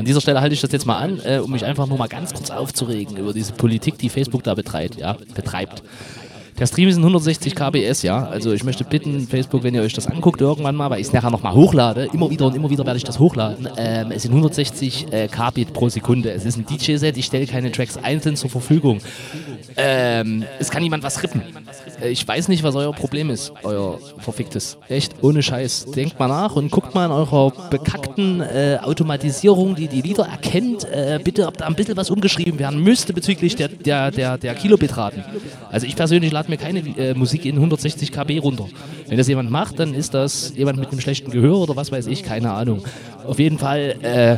An 0.03 0.05
dieser 0.05 0.19
Stelle 0.19 0.41
halte 0.41 0.53
ich 0.53 0.59
das 0.59 0.73
jetzt 0.73 0.85
mal 0.85 0.97
an, 0.97 1.21
äh, 1.23 1.37
um 1.37 1.49
mich 1.49 1.63
einfach 1.63 1.87
nur 1.87 1.97
mal 1.97 2.09
ganz 2.09 2.33
kurz 2.33 2.51
aufzuregen 2.51 3.15
über 3.15 3.31
diese 3.31 3.53
Politik, 3.53 3.97
die 3.97 4.09
Facebook 4.09 4.43
da 4.43 4.53
betreibt. 4.53 4.99
Ja, 4.99 5.15
betreibt. 5.33 5.81
Der 6.59 6.67
Stream 6.67 6.89
ist 6.89 6.97
in 6.97 7.03
160 7.03 7.55
kbs, 7.55 8.01
ja. 8.01 8.25
Also 8.25 8.51
ich 8.51 8.65
möchte 8.65 8.83
bitten, 8.83 9.25
Facebook, 9.25 9.63
wenn 9.63 9.73
ihr 9.73 9.81
euch 9.81 9.93
das 9.93 10.07
anguckt 10.07 10.41
irgendwann 10.41 10.75
mal, 10.75 10.89
weil 10.89 10.99
ich 10.99 11.07
es 11.07 11.13
nachher 11.13 11.31
nochmal 11.31 11.53
hochlade, 11.53 12.09
immer 12.11 12.29
wieder 12.29 12.47
und 12.47 12.53
immer 12.53 12.69
wieder 12.69 12.85
werde 12.85 12.97
ich 12.97 13.05
das 13.05 13.17
hochladen. 13.17 13.69
Ähm, 13.77 14.11
es 14.11 14.23
sind 14.23 14.31
160 14.31 15.13
äh, 15.13 15.29
Kbit 15.29 15.71
pro 15.71 15.87
Sekunde. 15.87 16.31
Es 16.31 16.43
ist 16.43 16.57
ein 16.57 16.65
DJ-Set, 16.65 17.15
ich 17.15 17.23
stelle 17.23 17.47
keine 17.47 17.71
Tracks 17.71 17.95
einzeln 17.95 18.35
zur 18.35 18.49
Verfügung. 18.49 18.99
Ähm, 19.77 20.43
es 20.59 20.69
kann 20.69 20.83
niemand 20.83 21.01
was 21.01 21.23
rippen. 21.23 21.43
Äh, 22.03 22.09
ich 22.09 22.27
weiß 22.27 22.47
nicht, 22.47 22.63
was 22.63 22.75
euer 22.75 22.93
Problem 22.93 23.29
ist, 23.29 23.53
euer 23.63 23.99
verficktes. 24.19 24.77
Echt, 24.89 25.15
ohne 25.21 25.41
Scheiß. 25.41 25.85
Denkt 25.95 26.19
mal 26.19 26.27
nach 26.27 26.55
und 26.55 26.71
guckt 26.71 26.93
mal 26.93 27.05
in 27.05 27.11
eurer 27.11 27.51
bekackten 27.69 28.41
äh, 28.41 28.79
Automatisierung, 28.81 29.75
die 29.75 29.87
die 29.87 30.01
Lieder 30.01 30.25
erkennt, 30.25 30.85
äh, 30.85 31.19
bitte, 31.23 31.47
ob 31.47 31.57
da 31.57 31.65
ein 31.65 31.75
bisschen 31.75 31.97
was 31.97 32.09
umgeschrieben 32.09 32.59
werden 32.59 32.81
müsste 32.81 33.13
bezüglich 33.13 33.55
der, 33.55 33.69
der, 33.69 34.11
der, 34.11 34.37
der 34.37 34.55
Kilobitraten. 34.55 35.23
Also 35.71 35.87
ich 35.87 35.95
persönlich 35.95 36.31
lade 36.31 36.49
mir 36.49 36.57
keine 36.57 36.79
äh, 36.97 37.13
Musik 37.13 37.45
in 37.45 37.55
160 37.55 38.11
KB 38.11 38.39
runter. 38.39 38.67
Wenn 39.07 39.17
das 39.17 39.27
jemand 39.27 39.49
macht, 39.49 39.79
dann 39.79 39.93
ist 39.93 40.13
das 40.13 40.53
jemand 40.55 40.79
mit 40.79 40.89
einem 40.89 40.99
schlechten 40.99 41.31
Gehör 41.31 41.57
oder 41.57 41.75
was 41.75 41.91
weiß 41.91 42.07
ich, 42.07 42.23
keine 42.23 42.51
Ahnung. 42.51 42.83
Auf 43.25 43.39
jeden 43.39 43.57
Fall, 43.57 43.95
äh, 44.01 44.37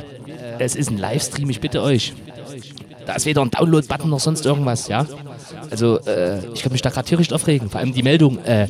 es 0.60 0.76
ist 0.76 0.90
ein 0.90 0.98
Livestream, 0.98 1.50
ich 1.50 1.60
bitte 1.60 1.82
euch. 1.82 2.14
Da 3.06 3.14
ist 3.14 3.26
weder 3.26 3.42
ein 3.42 3.52
Download-Button 3.52 4.10
noch 4.10 4.20
sonst 4.20 4.46
irgendwas, 4.46 4.88
ja. 4.88 5.06
Also, 5.70 6.00
äh, 6.06 6.40
ich 6.54 6.62
kann 6.62 6.72
mich 6.72 6.82
da 6.82 6.90
gerade 6.90 7.08
tierisch 7.08 7.32
aufregen. 7.32 7.70
Vor 7.70 7.80
allem 7.80 7.94
die 7.94 8.04
Meldung, 8.04 8.44
äh, 8.44 8.68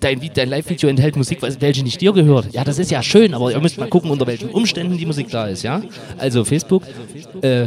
dein, 0.00 0.20
dein 0.34 0.48
Live-Video 0.48 0.88
enthält 0.88 1.16
Musik, 1.16 1.38
welche 1.60 1.82
nicht 1.82 2.00
dir 2.00 2.12
gehört. 2.12 2.52
Ja, 2.52 2.64
das 2.64 2.78
ist 2.78 2.90
ja 2.90 3.02
schön, 3.02 3.34
aber 3.34 3.52
ihr 3.52 3.60
müsst 3.60 3.78
mal 3.78 3.88
gucken, 3.88 4.10
unter 4.10 4.26
welchen 4.26 4.50
Umständen 4.50 4.96
die 4.96 5.06
Musik 5.06 5.30
da 5.30 5.46
ist, 5.46 5.62
ja? 5.62 5.82
Also 6.18 6.44
Facebook, 6.44 6.82
äh, 7.42 7.66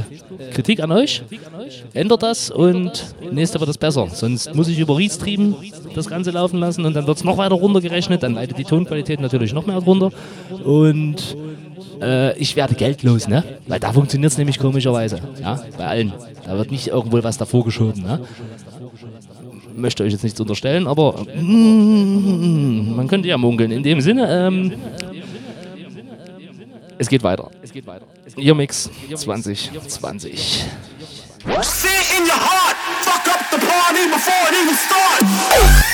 Kritik 0.54 0.82
an 0.82 0.92
euch, 0.92 1.22
ändert 1.94 2.24
das 2.24 2.50
und 2.50 3.16
nächste 3.32 3.60
wird 3.60 3.70
es 3.70 3.78
besser. 3.78 4.08
Sonst 4.12 4.54
muss 4.56 4.68
ich 4.68 4.80
über 4.80 4.98
Restream 4.98 5.56
das 5.96 6.08
Ganze 6.08 6.32
laufen 6.32 6.60
lassen 6.60 6.86
und 6.86 6.94
dann 6.94 7.08
wird 7.08 7.18
es 7.18 7.24
noch 7.24 7.38
weiter 7.38 7.56
runtergerechnet, 7.56 8.24
dann 8.24 8.34
leidet 8.34 8.58
die 8.58 8.64
Tonqualität 8.64 9.20
natürlich 9.20 9.54
noch 9.54 9.66
mehr 9.66 9.78
runter 9.78 10.12
und 10.64 11.38
äh, 12.02 12.38
ich 12.38 12.56
werde 12.56 12.76
geldlos, 12.76 13.28
ne? 13.28 13.44
Weil 13.68 13.80
da 13.80 13.94
funktioniert 13.94 14.32
es 14.32 14.38
nämlich 14.38 14.60
komischerweise, 14.60 15.20
ja? 15.42 15.62
Bei 15.78 15.88
allen. 15.88 16.14
Da 16.46 16.58
wird 16.58 16.72
nicht 16.72 16.88
irgendwo 16.88 17.22
was 17.24 17.38
davor 17.38 17.64
geschoben, 17.64 18.02
ne? 18.02 18.22
möchte 19.80 20.04
euch 20.04 20.12
jetzt 20.12 20.24
nichts 20.24 20.40
unterstellen, 20.40 20.88
aber 20.88 21.26
mm, 21.36 22.96
man 22.96 23.08
könnte 23.08 23.28
ja 23.28 23.38
munkeln. 23.38 23.72
In 23.72 23.84
dem 23.84 24.02
Sinne, 24.02 24.48
ähm, 24.48 24.74
es 26.98 27.10
geht 27.10 27.24
weiter. 27.24 27.50
Ihr 28.36 28.56
Mix 28.56 28.90
2020. 29.16 29.72
Sit 31.62 31.92
in 32.18 32.26
your 32.26 32.36
heart, 32.36 32.76
fuck 33.02 33.28
up 33.34 33.40
the 33.52 33.58
party 33.58 34.08
before 34.12 34.50
it 34.50 34.56
even 34.56 34.76
starts. 34.76 35.24
Oh, 35.52 35.90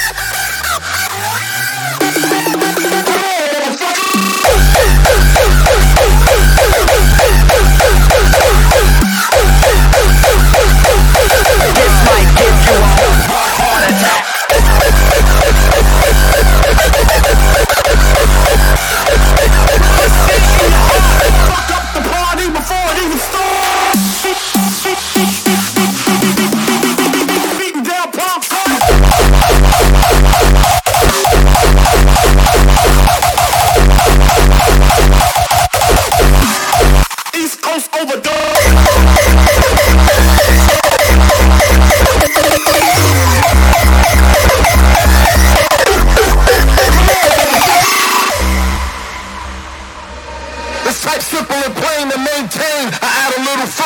the 23.09 23.34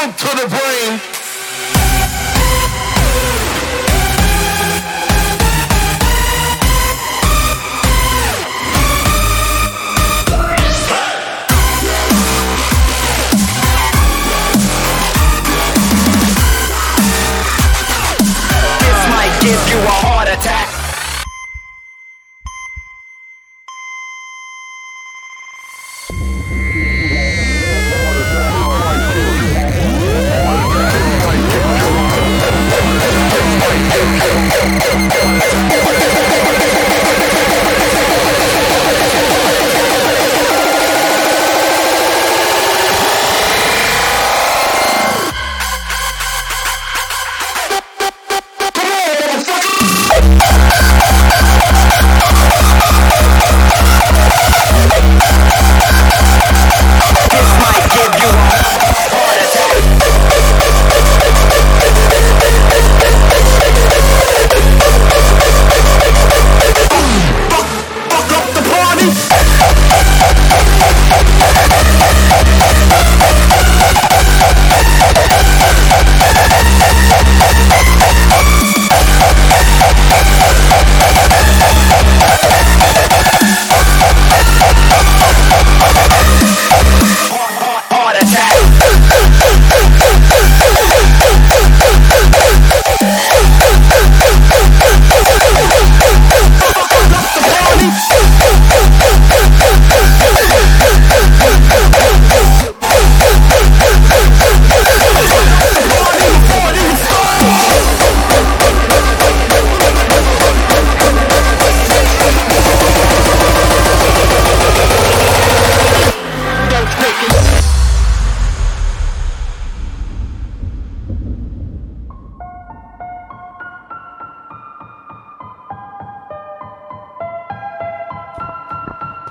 to 0.07 0.27
the 0.37 0.47
brain. 0.47 1.08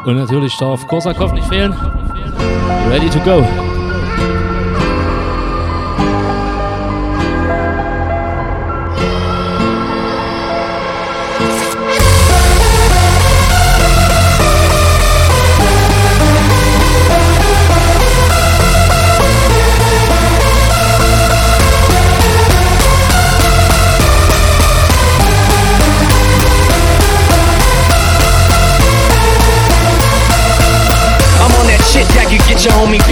Und 0.09 0.17
natürlich 0.17 0.57
darf 0.57 0.87
Korsakov 0.87 1.35
nicht 1.35 1.47
fehlen. 1.49 1.75
Ready 2.91 3.11
to 3.11 3.21
go. 3.21 3.68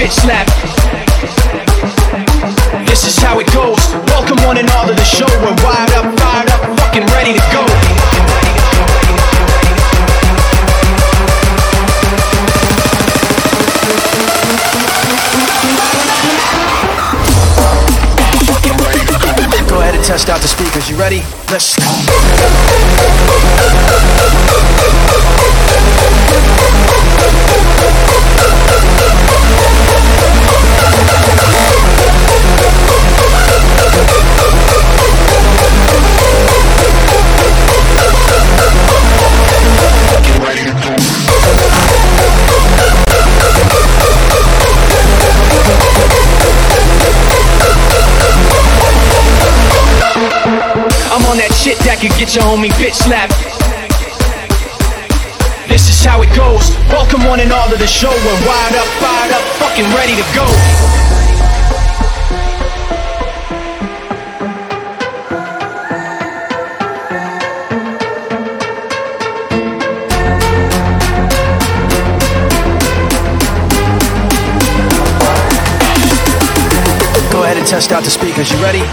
Bitch 0.06 0.12
slapped. 0.12 0.50
This 2.88 3.04
is 3.04 3.16
how 3.18 3.38
it 3.40 3.52
goes. 3.52 3.78
Welcome 4.06 4.38
one 4.46 4.58
and 4.58 4.68
all 4.70 4.86
to 4.86 4.94
the 4.94 5.04
show. 5.04 5.26
We're 5.42 5.56
wired 5.64 5.92
up, 5.92 6.18
fired 6.18 6.50
up, 6.50 6.78
fucking 6.78 7.06
ready 7.06 7.32
to 7.32 7.42
go. 7.52 7.66
Go 19.68 19.80
ahead 19.80 19.96
and 19.96 20.04
test 20.04 20.28
out 20.28 20.40
the 20.40 20.48
speakers. 20.48 20.88
You 20.88 20.96
ready? 20.96 21.22
Let's. 21.50 21.76
I'm 21.80 22.05
that 51.96 52.10
could 52.10 52.18
get 52.18 52.34
your 52.34 52.44
homie 52.44 52.68
bitch 52.76 52.94
slapped. 52.94 53.32
This 55.68 55.88
is 55.88 56.04
how 56.04 56.20
it 56.22 56.28
goes. 56.36 56.70
Welcome 56.92 57.24
one 57.24 57.40
and 57.40 57.52
all 57.52 57.68
to 57.68 57.76
the 57.76 57.86
show. 57.86 58.10
We're 58.10 58.46
wired 58.46 58.76
up, 58.76 58.86
fired 59.00 59.32
up, 59.32 59.42
fucking 59.56 59.84
ready 59.94 60.12
to 60.16 60.24
go. 60.34 60.46
Go 77.32 77.44
ahead 77.44 77.56
and 77.56 77.66
test 77.66 77.92
out 77.92 78.04
the 78.04 78.10
speakers. 78.10 78.52
You 78.52 78.62
ready? 78.62 78.84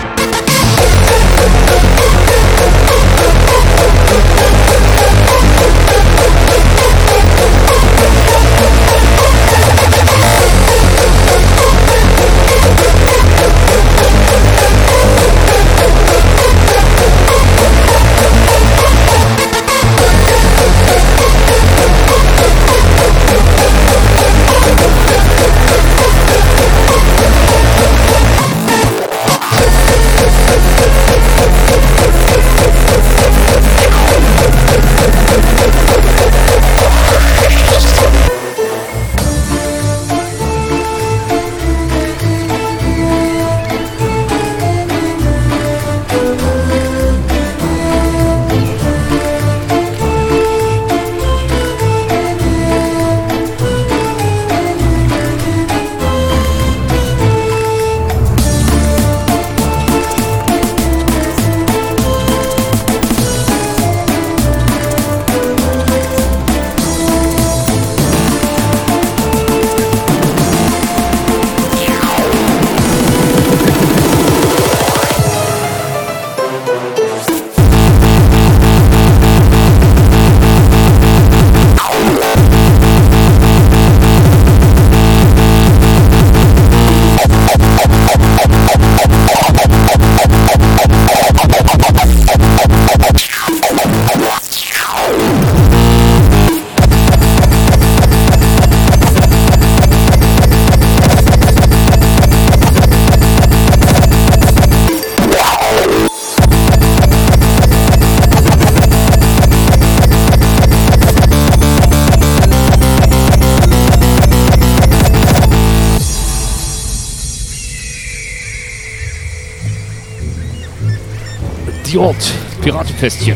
Fjord, 121.93 122.33
Piratenfestchen. 122.59 123.35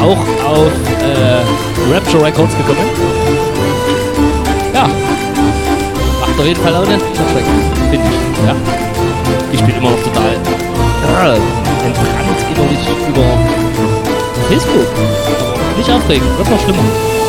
Auch 0.00 0.24
auf 0.46 0.70
äh, 1.02 1.92
Rapture 1.92 2.26
Records 2.26 2.56
gekommen. 2.56 2.88
Ja. 4.72 4.88
Macht 6.20 6.38
auf 6.38 6.46
jeden 6.46 6.60
Fall 6.62 6.72
Laune. 6.74 6.96
Finde 7.90 8.06
ich. 8.06 8.46
Ja. 8.46 8.54
Ich 9.52 9.60
bin 9.64 9.74
immer 9.74 9.90
noch 9.90 10.02
total 10.04 10.34
ja, 11.12 11.34
entbrannt 11.34 12.40
innerlich 12.54 12.78
über 13.08 13.26
Facebook. 14.48 14.86
Nicht 15.76 15.90
aufregen, 15.90 16.38
wird 16.38 16.50
noch 16.50 16.60
schlimmer. 16.60 17.19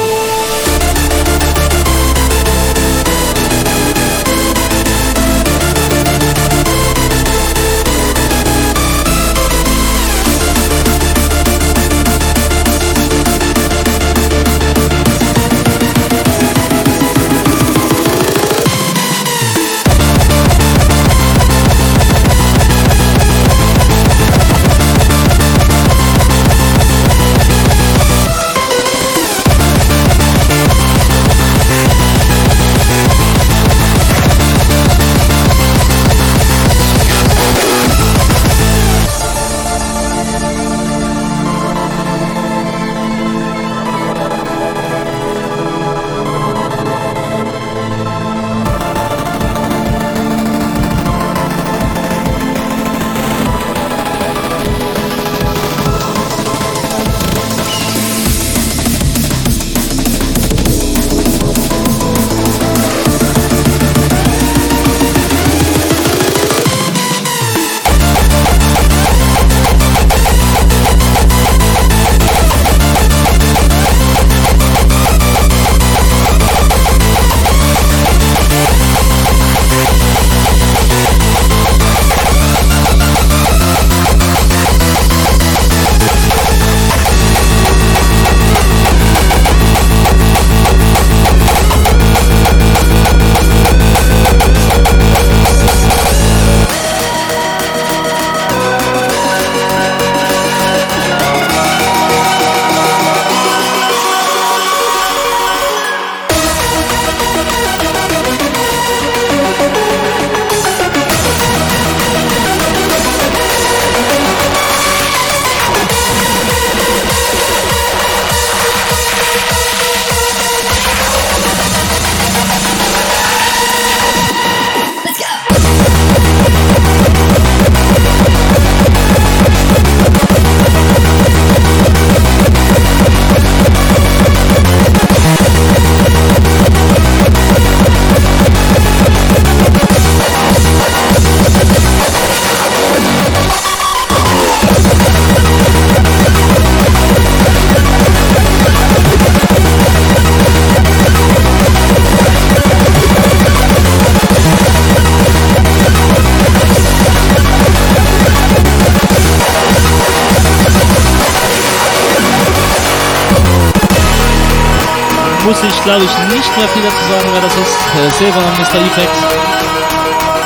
Effect. 169.01 169.17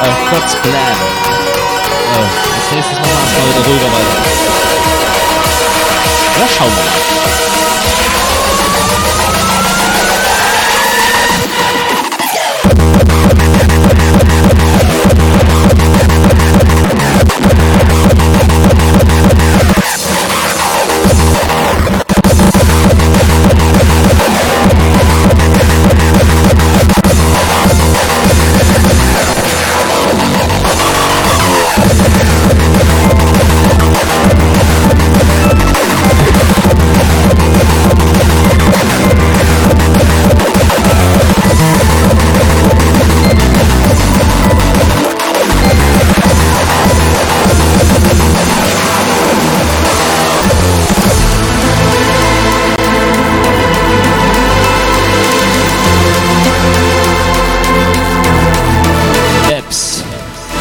Äh, 0.01 0.13
God's 0.31 0.55
Plan. 0.55 0.73
Ja, 2.13 2.21
als 2.55 2.71
nächstes 2.71 2.97
machen 2.99 3.11
wir 3.11 3.21
erstmal 3.21 3.47
wieder 3.49 3.63
ruhiger 3.67 3.91
weiter. 3.91 4.19
Ja, 6.39 6.47
schauen 6.47 6.71
wir 6.75 6.83
mal. 6.83 7.15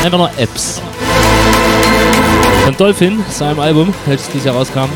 Einfach 0.05 0.19
nur 0.19 0.31
Apps. 0.37 0.83
Von 2.65 2.77
Dolphin, 2.77 3.25
seinem 3.31 3.59
Album, 3.59 3.95
welches 4.05 4.29
dieses 4.29 4.45
Jahr 4.45 4.55
rauskam. 4.55 4.89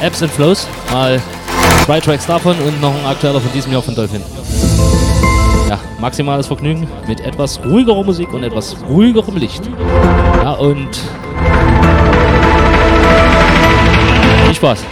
Apps 0.00 0.22
and 0.22 0.30
Flows. 0.30 0.66
Mal 0.92 1.20
zwei 1.84 2.00
Tracks 2.00 2.26
davon 2.26 2.56
und 2.58 2.80
noch 2.80 2.94
ein 2.94 3.06
aktueller 3.06 3.40
von 3.40 3.50
diesem 3.52 3.72
Jahr 3.72 3.82
von 3.82 3.94
Dolphin. 3.94 4.22
Ja, 5.68 5.78
maximales 5.98 6.46
Vergnügen 6.46 6.86
mit 7.08 7.20
etwas 7.20 7.58
ruhigerer 7.64 8.04
Musik 8.04 8.32
und 8.34 8.42
etwas 8.44 8.76
ruhigerem 8.86 9.36
Licht. 9.36 9.62
Ja, 10.42 10.52
und 10.52 10.98
viel 14.44 14.54
Spaß. 14.54 14.84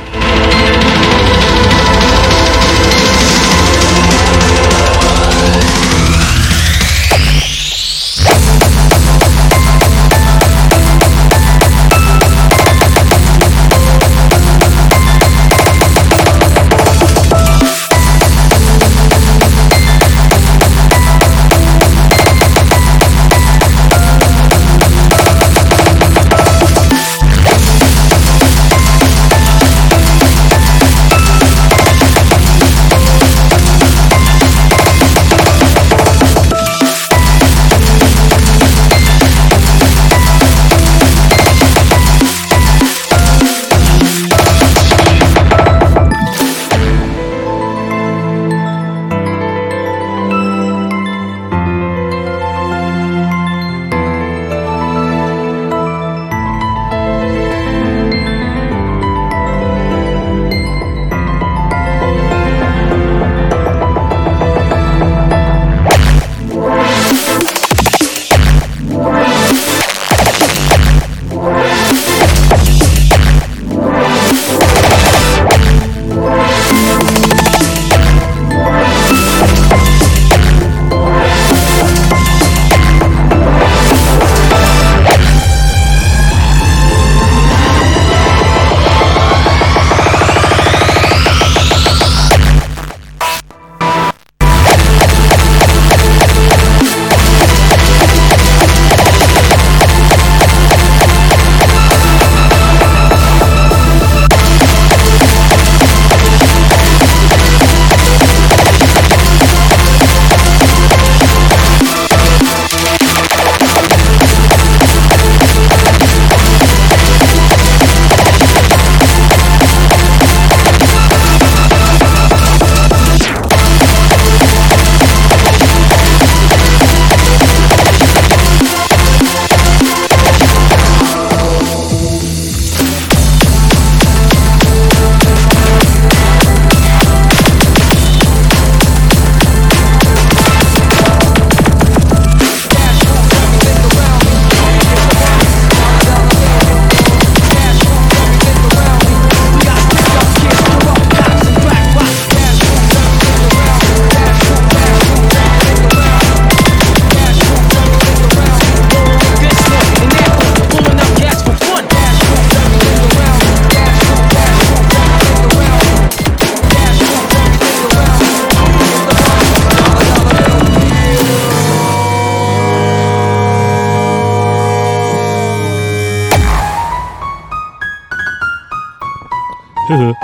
Mhm. 179.92 180.16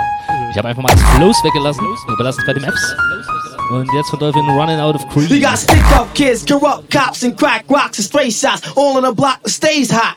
Flows 1.15 1.43
weggelassen, 1.43 1.85
überlassen 2.07 2.43
bei 2.47 2.53
den 2.53 2.63
Apps. 2.63 2.95
Und 3.69 3.87
jetzt 3.93 4.09
von 4.09 4.17
Dolphin 4.17 4.49
Running 4.49 4.79
Out 4.79 4.95
of 4.95 5.07
Cream. 5.09 5.29
We 5.29 5.39
got 5.39 5.59
stick 5.59 5.85
up 5.95 6.11
kids, 6.15 6.43
corrupt 6.43 6.89
cops 6.89 7.23
and 7.23 7.37
crack 7.37 7.65
rocks 7.69 7.99
and 7.99 8.07
stray 8.07 8.31
shots, 8.31 8.63
all 8.75 8.97
in 8.97 9.05
a 9.05 9.11
block 9.13 9.37
that 9.43 9.51
stays 9.51 9.91
hot. 9.91 10.15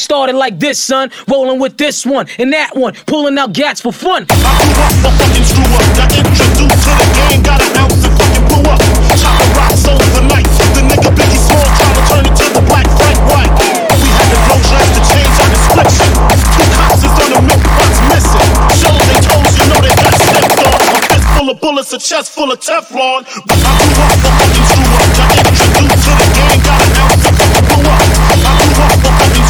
started 0.00 0.34
like 0.34 0.58
this, 0.58 0.82
son. 0.82 1.10
Rolling 1.28 1.60
with 1.60 1.76
this 1.76 2.04
one 2.06 2.26
and 2.38 2.52
that 2.52 2.74
one, 2.74 2.94
pulling 3.06 3.38
out 3.38 3.52
gats 3.52 3.80
for 3.80 3.92
fun. 3.92 4.26
I 4.30 4.34
grew 4.34 4.72
up, 4.80 4.94
but 5.04 5.12
fucking 5.20 5.44
screw 5.44 5.68
up. 5.76 5.84
Got 5.96 6.10
introduced 6.16 6.56
to 6.56 6.92
the 6.96 7.08
game, 7.14 7.42
got 7.42 7.60
an 7.60 7.76
ounce 7.76 8.00
and 8.04 8.14
fucking 8.16 8.44
blew 8.48 8.64
up. 8.72 8.80
Chop 9.20 9.38
rocks 9.54 9.84
over 9.86 10.10
the 10.16 10.24
night. 10.26 10.48
The 10.74 10.82
nigga 10.82 11.10
Biggie 11.12 11.40
Small 11.40 11.66
trying 11.76 11.96
to 11.96 12.04
turn 12.08 12.24
into 12.26 12.46
the 12.56 12.62
black 12.66 12.88
Frank 12.96 13.20
White. 13.28 13.52
We 14.00 14.08
had 14.08 14.26
to 14.32 14.38
blow 14.48 14.58
dress 14.64 14.88
to 14.96 15.02
change 15.12 15.34
our 15.38 15.50
description. 15.52 16.08
Two 16.56 16.66
cops 16.74 17.02
is 17.04 17.14
on 17.20 17.30
the 17.36 17.40
milk, 17.44 17.62
one's 17.62 18.00
missing. 18.08 18.48
Show 18.80 18.94
they 18.96 19.20
told 19.20 19.44
you 19.52 19.64
know 19.68 19.80
they 19.84 19.94
got 20.00 20.14
stepped 20.16 20.60
on. 20.64 20.80
A 20.80 20.98
fist 21.12 21.26
full 21.36 21.48
of 21.52 21.56
bullets, 21.60 21.92
a 21.92 21.98
chest 22.00 22.32
full 22.32 22.50
of 22.50 22.58
Teflon. 22.60 23.28
But 23.44 23.58
I 23.60 23.72
grew 23.76 24.00
up, 24.00 24.16
but 24.24 24.32
fucking 24.40 24.66
screw 24.72 24.88
up. 24.96 25.08
Got 25.20 25.30
introduced 25.44 26.00
to 26.08 26.12
the 26.16 26.28
game, 26.32 26.60
got 26.64 26.80
an 26.80 26.96
ounce 27.04 27.24
and 27.28 27.36
fucking 27.36 27.66
blew 27.68 27.84
up. 27.92 28.04
I 28.40 28.56
grew 28.56 28.80
up, 28.80 28.96
but 29.04 29.12
fucking 29.20 29.46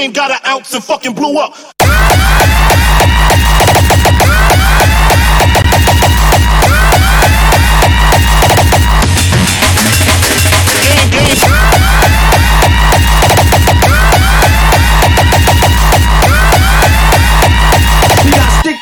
game, 0.00 0.12
got 0.12 0.30
an 0.30 0.38
ounce 0.46 0.72
and 0.72 0.82
fucking 0.82 1.14
blew 1.14 1.38
up. 1.38 1.54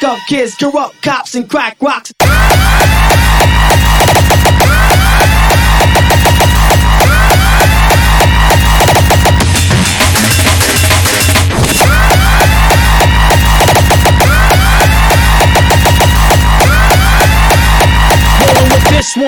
up 0.04 0.18
kids, 0.28 0.54
corrupt 0.54 1.02
cops, 1.02 1.34
and 1.34 1.50
crack 1.50 1.76
rocks. 1.82 2.12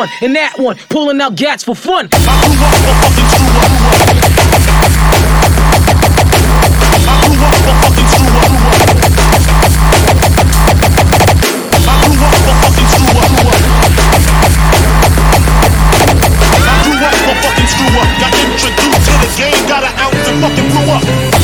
One 0.00 0.08
and 0.22 0.34
that 0.34 0.58
one, 0.58 0.76
pulling 0.88 1.20
out 1.20 1.36
gats 1.36 1.62
for 1.64 1.74
fun. 1.74 2.08
I 2.12 2.16
grew 2.48 2.56
up 7.44 7.52
a 7.52 7.72
fucking 7.84 8.08
screw 8.08 8.32
up. 8.32 8.48
I 11.84 12.00
grew 12.08 12.24
up 12.24 12.32
a 12.32 12.54
fucking 12.64 12.88
screw 12.88 13.12
up. 13.12 13.28
screw 17.68 18.00
up. 18.00 18.08
Got 18.18 18.32
introduced 18.40 19.04
to 19.04 19.12
the 19.20 19.28
game, 19.36 19.60
got 19.68 19.84
an 19.84 19.92
ounce 20.00 20.28
and 20.28 20.40
fucking 20.40 20.68
blew 20.70 20.90
up. 20.90 21.39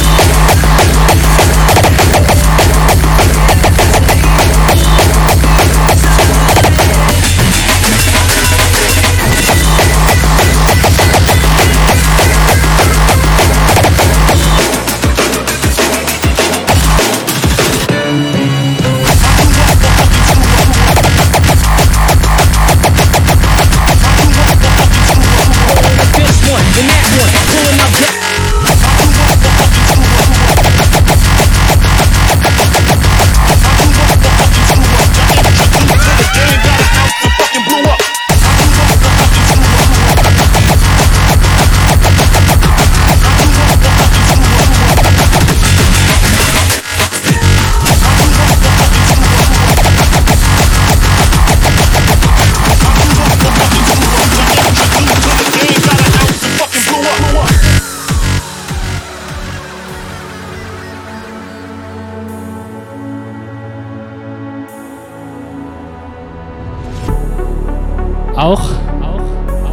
Auch, 68.47 68.71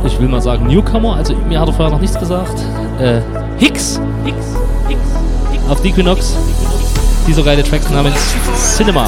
ich 0.04 0.20
will 0.20 0.28
mal 0.28 0.42
sagen 0.42 0.68
Newcomer, 0.68 1.16
also 1.16 1.36
mir 1.36 1.60
hat 1.60 1.68
er 1.68 1.74
vorher 1.74 1.94
noch 1.94 2.02
nichts 2.02 2.18
gesagt. 2.18 2.60
Äh, 3.00 3.22
Hicks, 3.58 4.02
Hicks, 4.26 4.56
Hicks, 4.88 5.00
Hicks 5.52 5.70
auf 5.70 5.86
Equinox. 5.86 6.36
Dieser 7.28 7.44
geile 7.44 7.64
Track 7.64 7.90
namens 7.92 8.16
Cinema. 8.76 9.08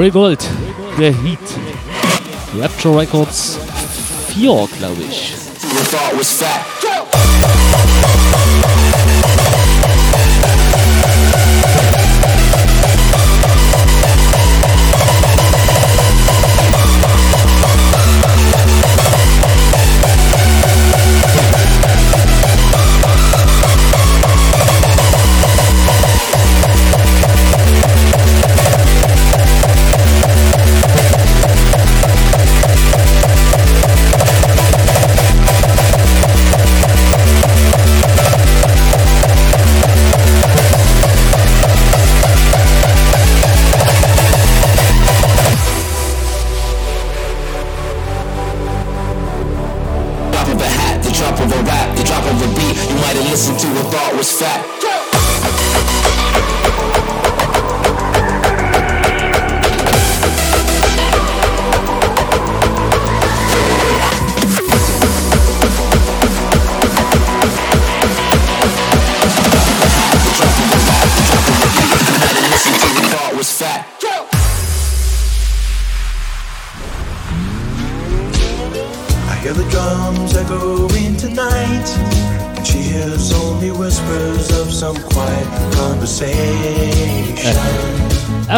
Revolt, 0.00 0.48
der 0.98 1.12
Heat. 1.12 1.38
Rapture 2.58 3.00
Records 3.00 3.58
4, 4.32 4.68
glaube 4.78 5.02
ich. 5.02 5.34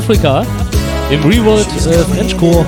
Afrika 0.03 0.45
im 1.11 1.23
Revolt 1.23 1.69
äh, 1.87 1.99
Frenchcore 2.13 2.67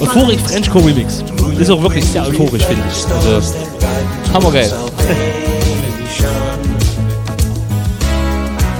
Euphoric 0.00 0.40
Frenchcore 0.40 0.86
Remix. 0.86 1.22
Ist 1.58 1.70
auch 1.70 1.82
wirklich 1.82 2.06
sehr 2.06 2.26
euphorisch, 2.26 2.64
finde 2.64 2.84
ich. 2.90 3.04
Also, 3.12 3.54
hammergeil. 4.32 4.72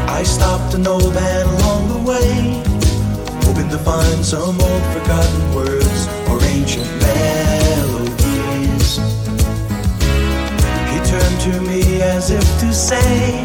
I 0.09 0.25
stopped 0.25 0.75
an 0.75 0.87
old 0.87 1.13
man 1.13 1.47
along 1.59 1.89
the 1.93 1.99
way, 2.09 2.63
hoping 3.45 3.69
to 3.69 3.77
find 3.79 4.25
some 4.25 4.59
old 4.59 4.83
forgotten 4.95 5.55
words 5.55 6.09
or 6.31 6.41
ancient 6.45 6.89
melodies. 7.03 8.19
He 10.91 10.99
turned 11.05 11.41
to 11.43 11.61
me 11.71 12.01
as 12.01 12.31
if 12.31 12.61
to 12.61 12.73
say, 12.73 13.45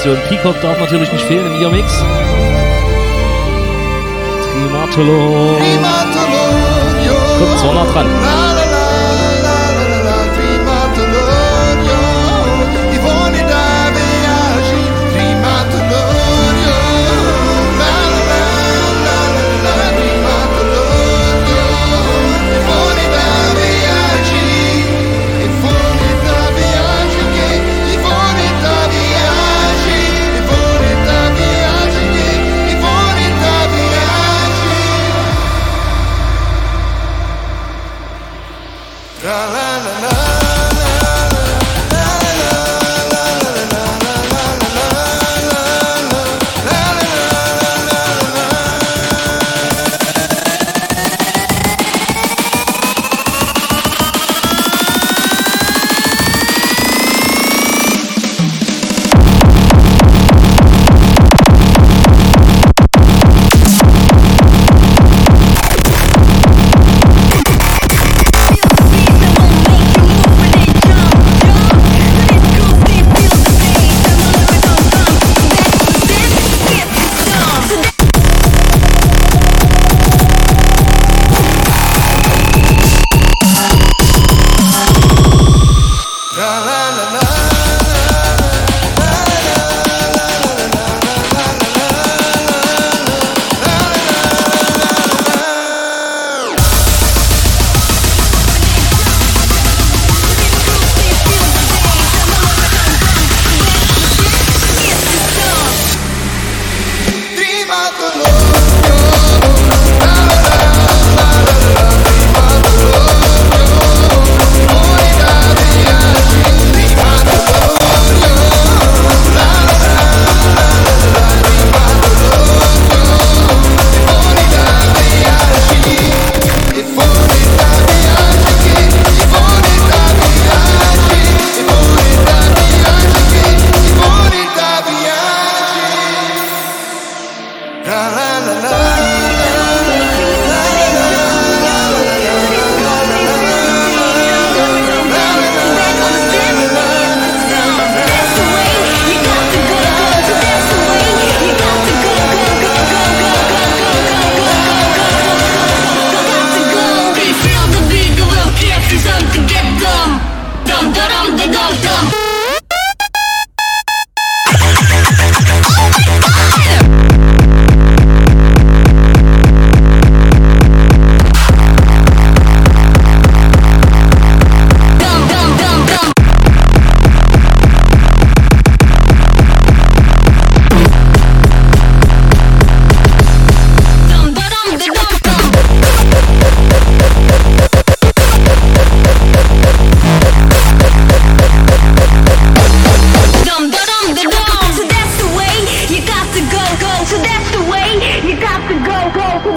Portion 0.00 0.18
Peacock 0.30 0.58
darf 0.62 0.80
natürlich 0.80 1.12
nicht 1.12 1.24
fehlen 1.26 1.44
im 1.44 1.60
Ihr-Mix. 1.60 1.92
Trimatolo. 4.50 5.58
Kommt 7.38 7.58
zwar 7.58 7.74
nah 7.74 7.84
dran. 7.84 8.59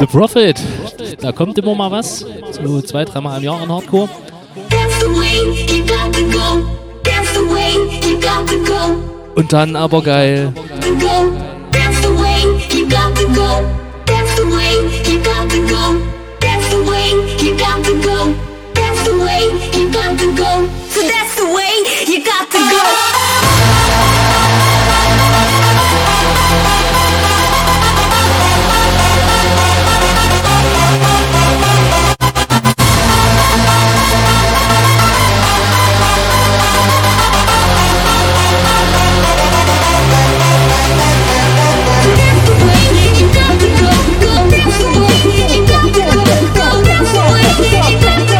The 0.03 0.07
Prophet. 0.07 0.61
Da 1.21 1.31
kommt 1.31 1.57
immer 1.57 1.75
mal 1.75 1.89
was. 1.89 2.25
So 2.51 2.81
zwei, 2.81 3.05
dreimal 3.05 3.37
im 3.37 3.43
Jahr 3.45 3.61
an 3.61 3.71
Hardcore. 3.71 4.09
Und 9.35 9.53
dann 9.53 9.77
aber 9.77 10.01
geil. 10.01 10.51
That's 20.51 20.82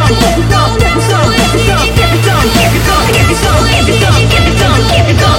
Keep 0.04 0.12
it 0.12 0.50
going, 0.50 0.78
keep 0.80 0.96
it 0.96 1.08
going, 1.08 1.32
keep 1.32 2.12
it 2.12 2.26
going, 2.26 2.50
keep 2.52 2.74
it 2.74 2.84
going, 2.84 3.08
keep 3.08 3.88
it 3.88 4.00
going, 4.02 4.28
keep 4.28 4.44
it 4.44 4.58
going, 4.60 4.84
keep 4.90 5.08
it 5.08 5.20
going. 5.20 5.33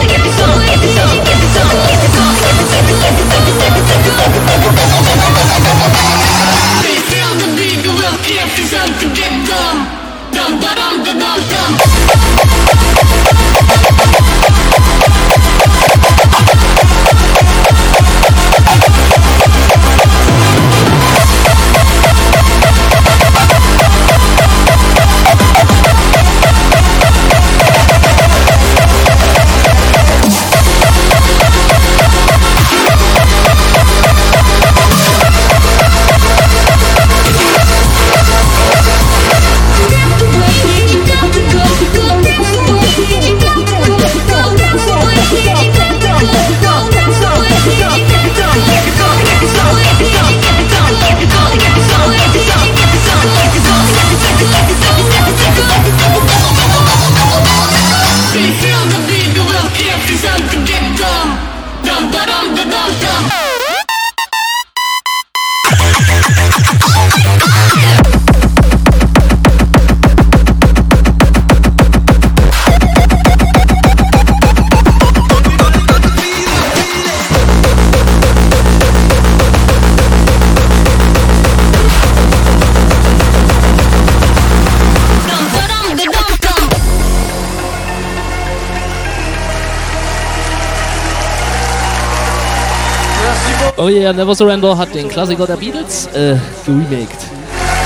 ja 94.06 94.14
Never 94.14 94.36
Surrender 94.36 94.77
hat 94.77 94.94
den 94.94 95.10
Klassiker 95.10 95.48
der 95.48 95.56
Beatles 95.56 96.06
äh, 96.14 96.36
geremaked. 96.64 97.18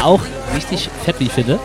Auch 0.04 0.20
richtig 0.54 0.90
fett, 1.06 1.16
wie 1.20 1.26
ich 1.26 1.32
finde. 1.32 1.58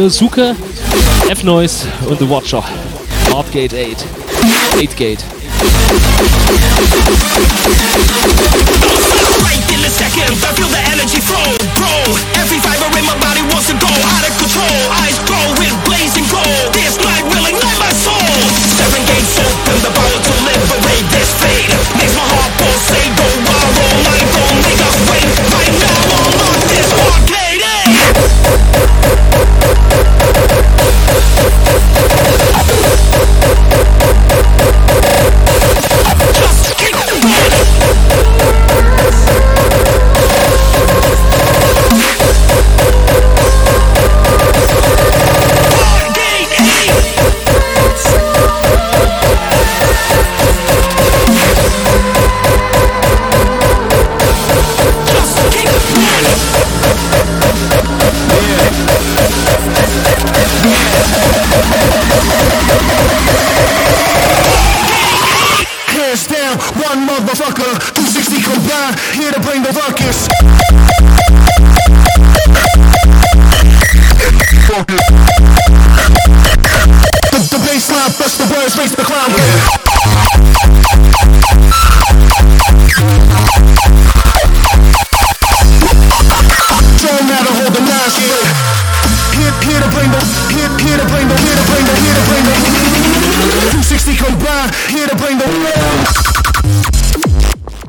Yosuke, 0.00 0.56
F-Noise 1.28 1.86
und 2.08 2.18
The 2.18 2.26
Watcher. 2.26 2.64
Artgate 3.34 3.74
8. 3.74 3.98
8 4.78 4.96
Gate. 4.96 5.18
Right 9.44 9.70
in 9.70 9.84
a 9.84 9.90
second, 9.90 10.32
I 10.40 10.54
feel 10.56 10.68
the 10.68 10.80
energy 10.88 11.20
flow, 11.20 11.52
grow. 11.74 12.16
Every 12.40 12.58
fiber 12.60 12.88
in 12.98 13.04
my 13.04 13.18
body 13.20 13.42
wants 13.52 13.66
to 13.66 13.74
go 13.74 13.88
out 13.88 14.26
of 14.26 14.38
control. 14.38 14.79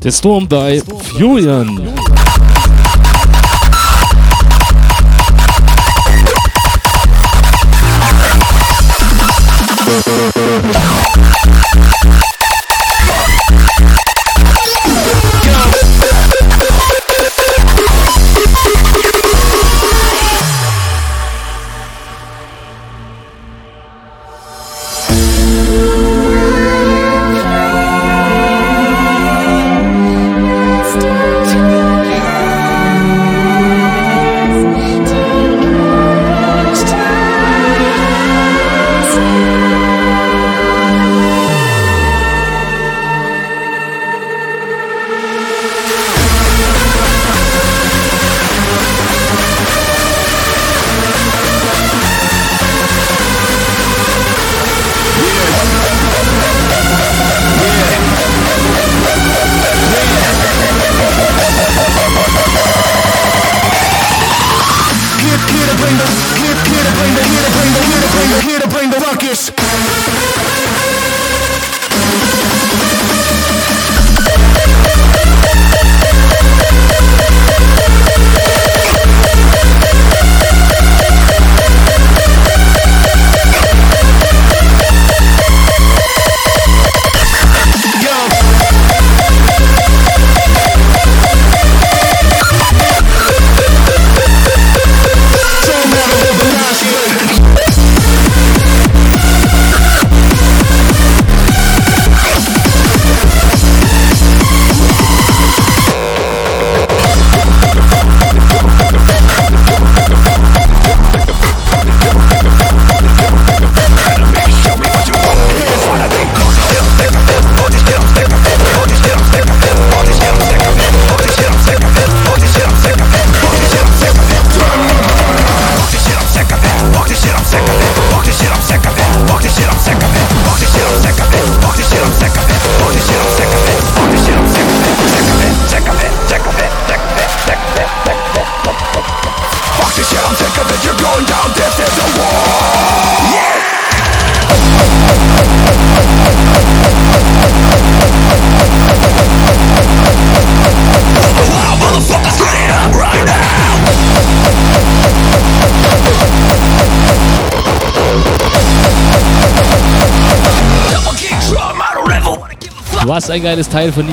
Der 0.04 0.12
Storm 0.12 0.48
bei 0.48 0.82
Furion. 0.82 1.91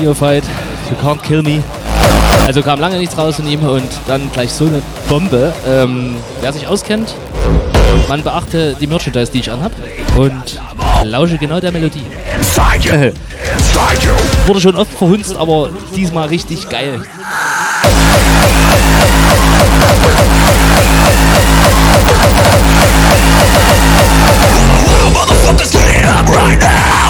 Neophyte. 0.09 0.43
You 0.89 0.95
can't 1.03 1.21
kill 1.21 1.43
me. 1.43 1.61
Also 2.47 2.63
kam 2.63 2.79
lange 2.79 2.97
nichts 2.97 3.15
raus 3.15 3.35
von 3.35 3.45
ihm 3.47 3.61
und 3.61 3.87
dann 4.07 4.31
gleich 4.31 4.51
so 4.51 4.65
eine 4.65 4.81
Bombe. 5.07 5.53
Ähm, 5.67 6.15
wer 6.41 6.51
sich 6.51 6.65
auskennt, 6.65 7.13
man 8.07 8.23
beachte 8.23 8.75
die 8.81 8.87
Merchandise, 8.87 9.31
die 9.31 9.41
ich 9.41 9.51
anhab 9.51 9.71
und 10.17 10.59
lausche 11.03 11.37
genau 11.37 11.59
der 11.59 11.71
Melodie. 11.71 12.01
Äh, 12.91 13.11
wurde 14.47 14.61
schon 14.61 14.75
oft 14.75 14.91
verhunzt, 14.97 15.37
aber 15.37 15.69
diesmal 15.95 16.27
richtig 16.29 16.67
geil. 16.69 17.01
Motherfuckers 25.13 25.71
get 25.71 26.05
up 26.05 26.27
right 26.29 26.59
now 26.59 27.09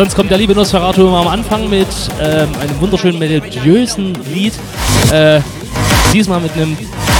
sonst 0.00 0.14
kommt 0.14 0.30
der 0.30 0.38
liebe 0.38 0.54
Nosferatu 0.54 1.08
immer 1.08 1.18
am 1.18 1.28
Anfang 1.28 1.68
mit 1.68 1.86
ähm, 2.22 2.48
einem 2.58 2.80
wunderschönen 2.80 3.18
melodiösen 3.18 4.16
Lied. 4.32 4.54
Äh, 5.12 5.42
diesmal 6.14 6.40
mit 6.40 6.52
einem 6.54 6.74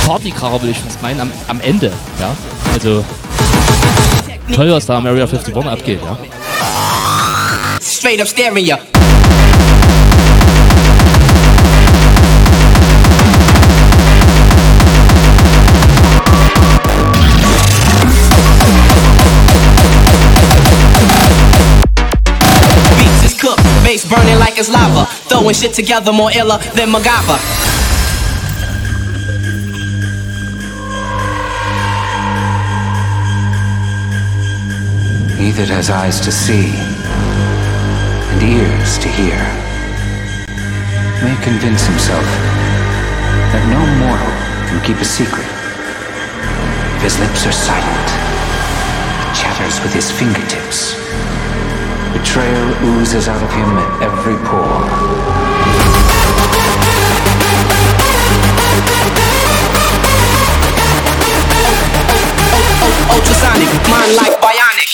Partykracher, 0.06 0.62
würde 0.62 0.70
ich 0.70 0.78
fast 0.78 1.02
meinen, 1.02 1.20
am, 1.20 1.30
am 1.48 1.60
Ende. 1.60 1.92
Ja, 2.18 2.34
also 2.72 3.04
toll, 4.54 4.72
was 4.72 4.86
da 4.86 4.96
am 4.96 5.04
Area 5.04 5.24
51 5.24 5.54
abgeht. 5.54 6.00
Ja. 6.02 6.16
Straight 7.82 8.22
up 8.22 8.28
staring 8.28 8.64
like 24.50 24.58
it's 24.58 24.68
lava. 24.68 25.06
Throwing 25.28 25.54
shit 25.54 25.74
together 25.74 26.12
more 26.12 26.30
iller 26.32 26.58
than 26.74 26.88
MacGyver. 26.90 27.38
He 35.38 35.50
that 35.52 35.68
has 35.68 35.90
eyes 35.90 36.20
to 36.20 36.32
see 36.32 36.74
and 38.32 38.42
ears 38.42 38.98
to 38.98 39.08
hear 39.08 39.38
may 41.22 41.36
convince 41.42 41.86
himself 41.86 42.26
that 43.52 43.62
no 43.70 43.82
mortal 44.02 44.32
can 44.68 44.82
keep 44.84 44.96
a 44.98 45.04
secret. 45.04 45.46
If 46.96 47.02
his 47.02 47.18
lips 47.20 47.46
are 47.46 47.52
silent, 47.52 48.08
he 49.22 49.30
chatters 49.34 49.80
with 49.82 49.92
his 49.92 50.10
fingertips. 50.10 50.98
Betrayal 52.12 52.68
oozes 52.84 53.28
out 53.28 53.42
of 53.42 53.50
him 53.52 53.78
at 53.78 54.02
every 54.02 54.36
pore. 54.46 54.82
Ultrasonic, 63.10 63.70
mind 63.88 64.14
like 64.16 64.36
bionic. 64.40 64.90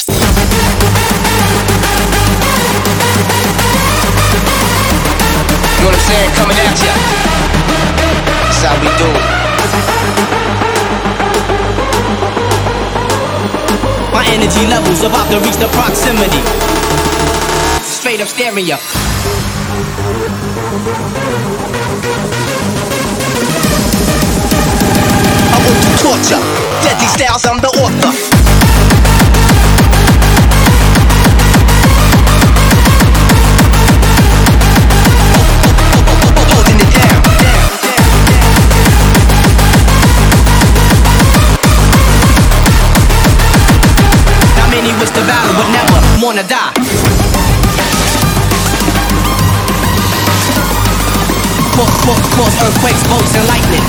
You 5.72 5.82
know 5.82 5.88
what 5.88 5.94
I'm 5.94 6.00
saying? 6.00 6.30
Coming 6.36 6.58
at 6.58 6.76
ya. 6.84 6.94
That's 8.44 8.62
how 8.62 8.74
we 8.80 8.88
do 8.98 9.08
it. 9.18 9.45
Energy 14.28 14.66
levels 14.66 15.02
about 15.02 15.30
to 15.30 15.38
reach 15.40 15.56
the 15.56 15.68
proximity. 15.68 16.42
Straight 17.82 18.20
up 18.20 18.28
stereo. 18.28 18.76
I 25.48 25.58
want 25.64 25.80
to 25.82 25.90
torture. 26.02 26.42
Deadly 26.82 27.06
styles, 27.06 27.46
I'm 27.46 27.60
the 27.60 27.68
author. 27.82 28.35
Cause, 52.06 52.62
earthquakes, 52.62 53.02
bolts, 53.08 53.34
and 53.34 53.48
lightning. 53.48 53.82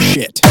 Shit. 0.00 0.47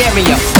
Stereo. 0.00 0.59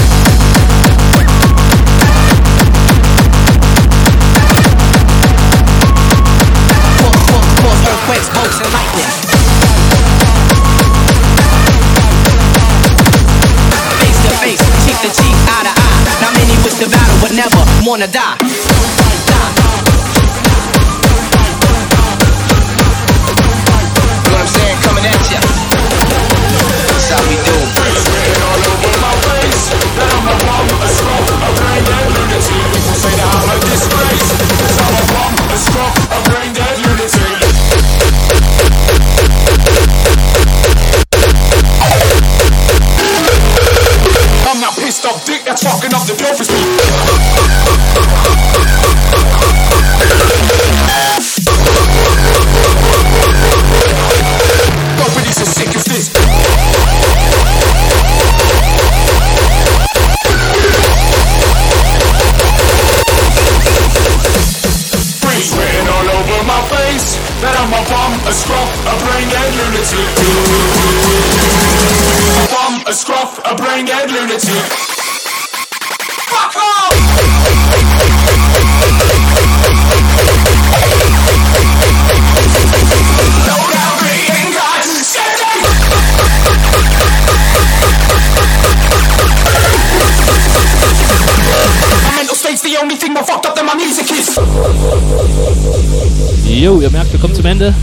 Ende. 97.51 97.73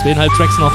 Zweieinhalb 0.00 0.32
Tracks 0.34 0.56
noch. 0.58 0.72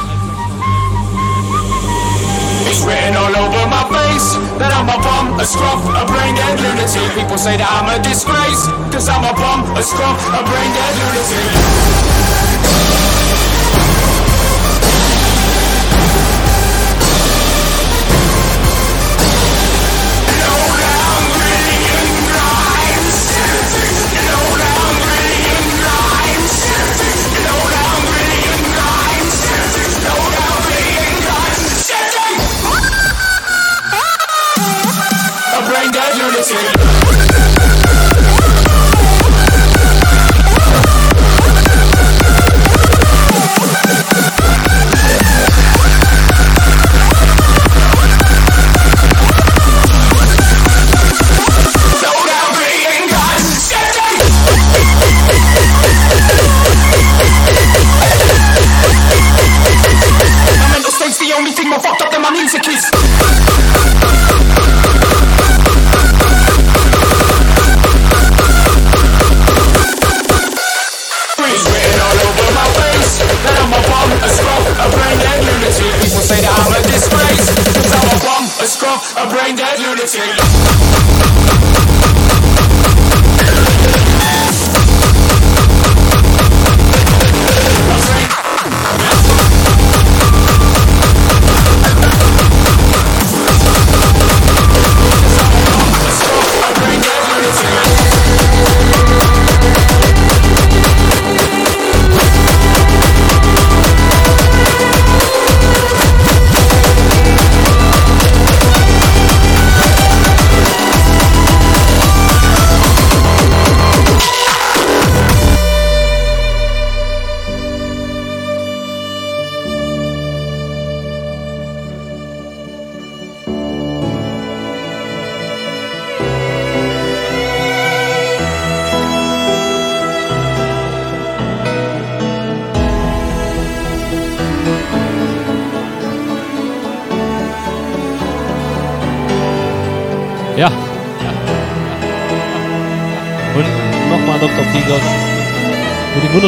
It's 2.67 2.83
written 2.83 3.15
all 3.15 3.31
over 3.31 3.65
my 3.67 3.83
face 3.95 4.35
that 4.59 4.75
I'm 4.75 4.89
a 4.89 4.97
bum, 4.99 5.39
a 5.39 5.45
scruff, 5.45 5.85
a 5.87 6.03
brain 6.03 6.35
dead 6.35 6.59
lunatic. 6.59 7.15
People 7.15 7.37
say 7.37 7.55
that 7.55 7.71
I'm 7.71 7.87
a 7.87 8.03
disgrace, 8.03 8.67
cause 8.91 9.07
I'm 9.07 9.23
a 9.23 9.31
bum, 9.39 9.71
a 9.71 9.81
scruff, 9.81 10.19
a 10.35 10.43
brain 10.43 10.71
dead 10.75 10.93
lunatic. 10.99 12.62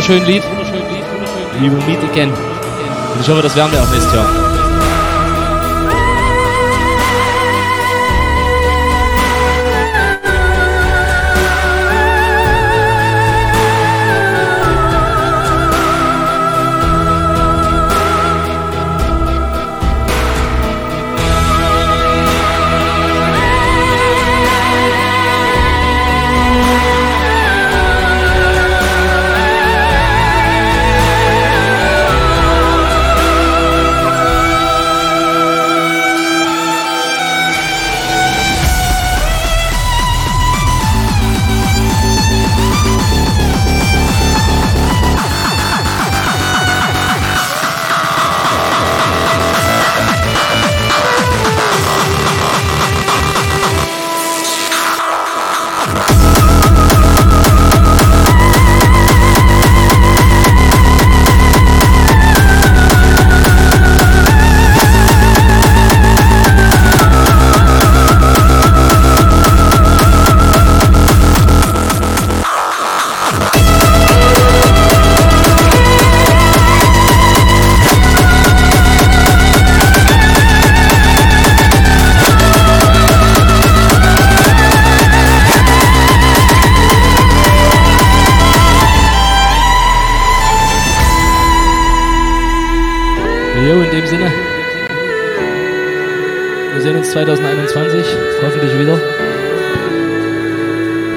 Mit 0.08 0.28
dem 0.28 0.28
wunderschönen 0.28 0.28
Lied. 0.28 0.44
We 1.60 1.72
will 1.72 1.84
meet 1.88 2.04
again. 2.12 2.30
Und 2.30 3.22
ich 3.22 3.28
hoffe, 3.28 3.42
das 3.42 3.56
werden 3.56 3.72
wir 3.72 3.82
auch 3.82 3.90
nächstes 3.90 4.14
Jahr. 4.14 4.45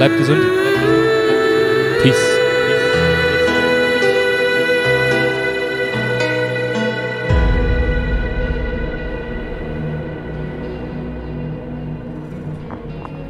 Bleibt 0.09 0.19
gesund. 0.21 0.43
Peace. 2.03 2.39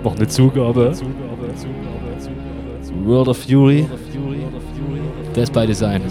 Noch 0.05 0.17
eine 0.17 0.29
Zugabe. 0.29 0.93
World 3.05 3.29
of 3.29 3.39
Fury. 3.39 3.87
Death 5.35 5.53
by 5.53 5.67
Design. 5.67 6.03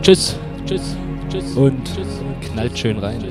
Tschüss. 0.00 0.38
Tschüss. 0.64 0.96
Tschüss. 1.28 1.56
Und 1.56 1.90
knallt. 2.40 2.78
Schön 2.78 2.98
rein. 2.98 3.22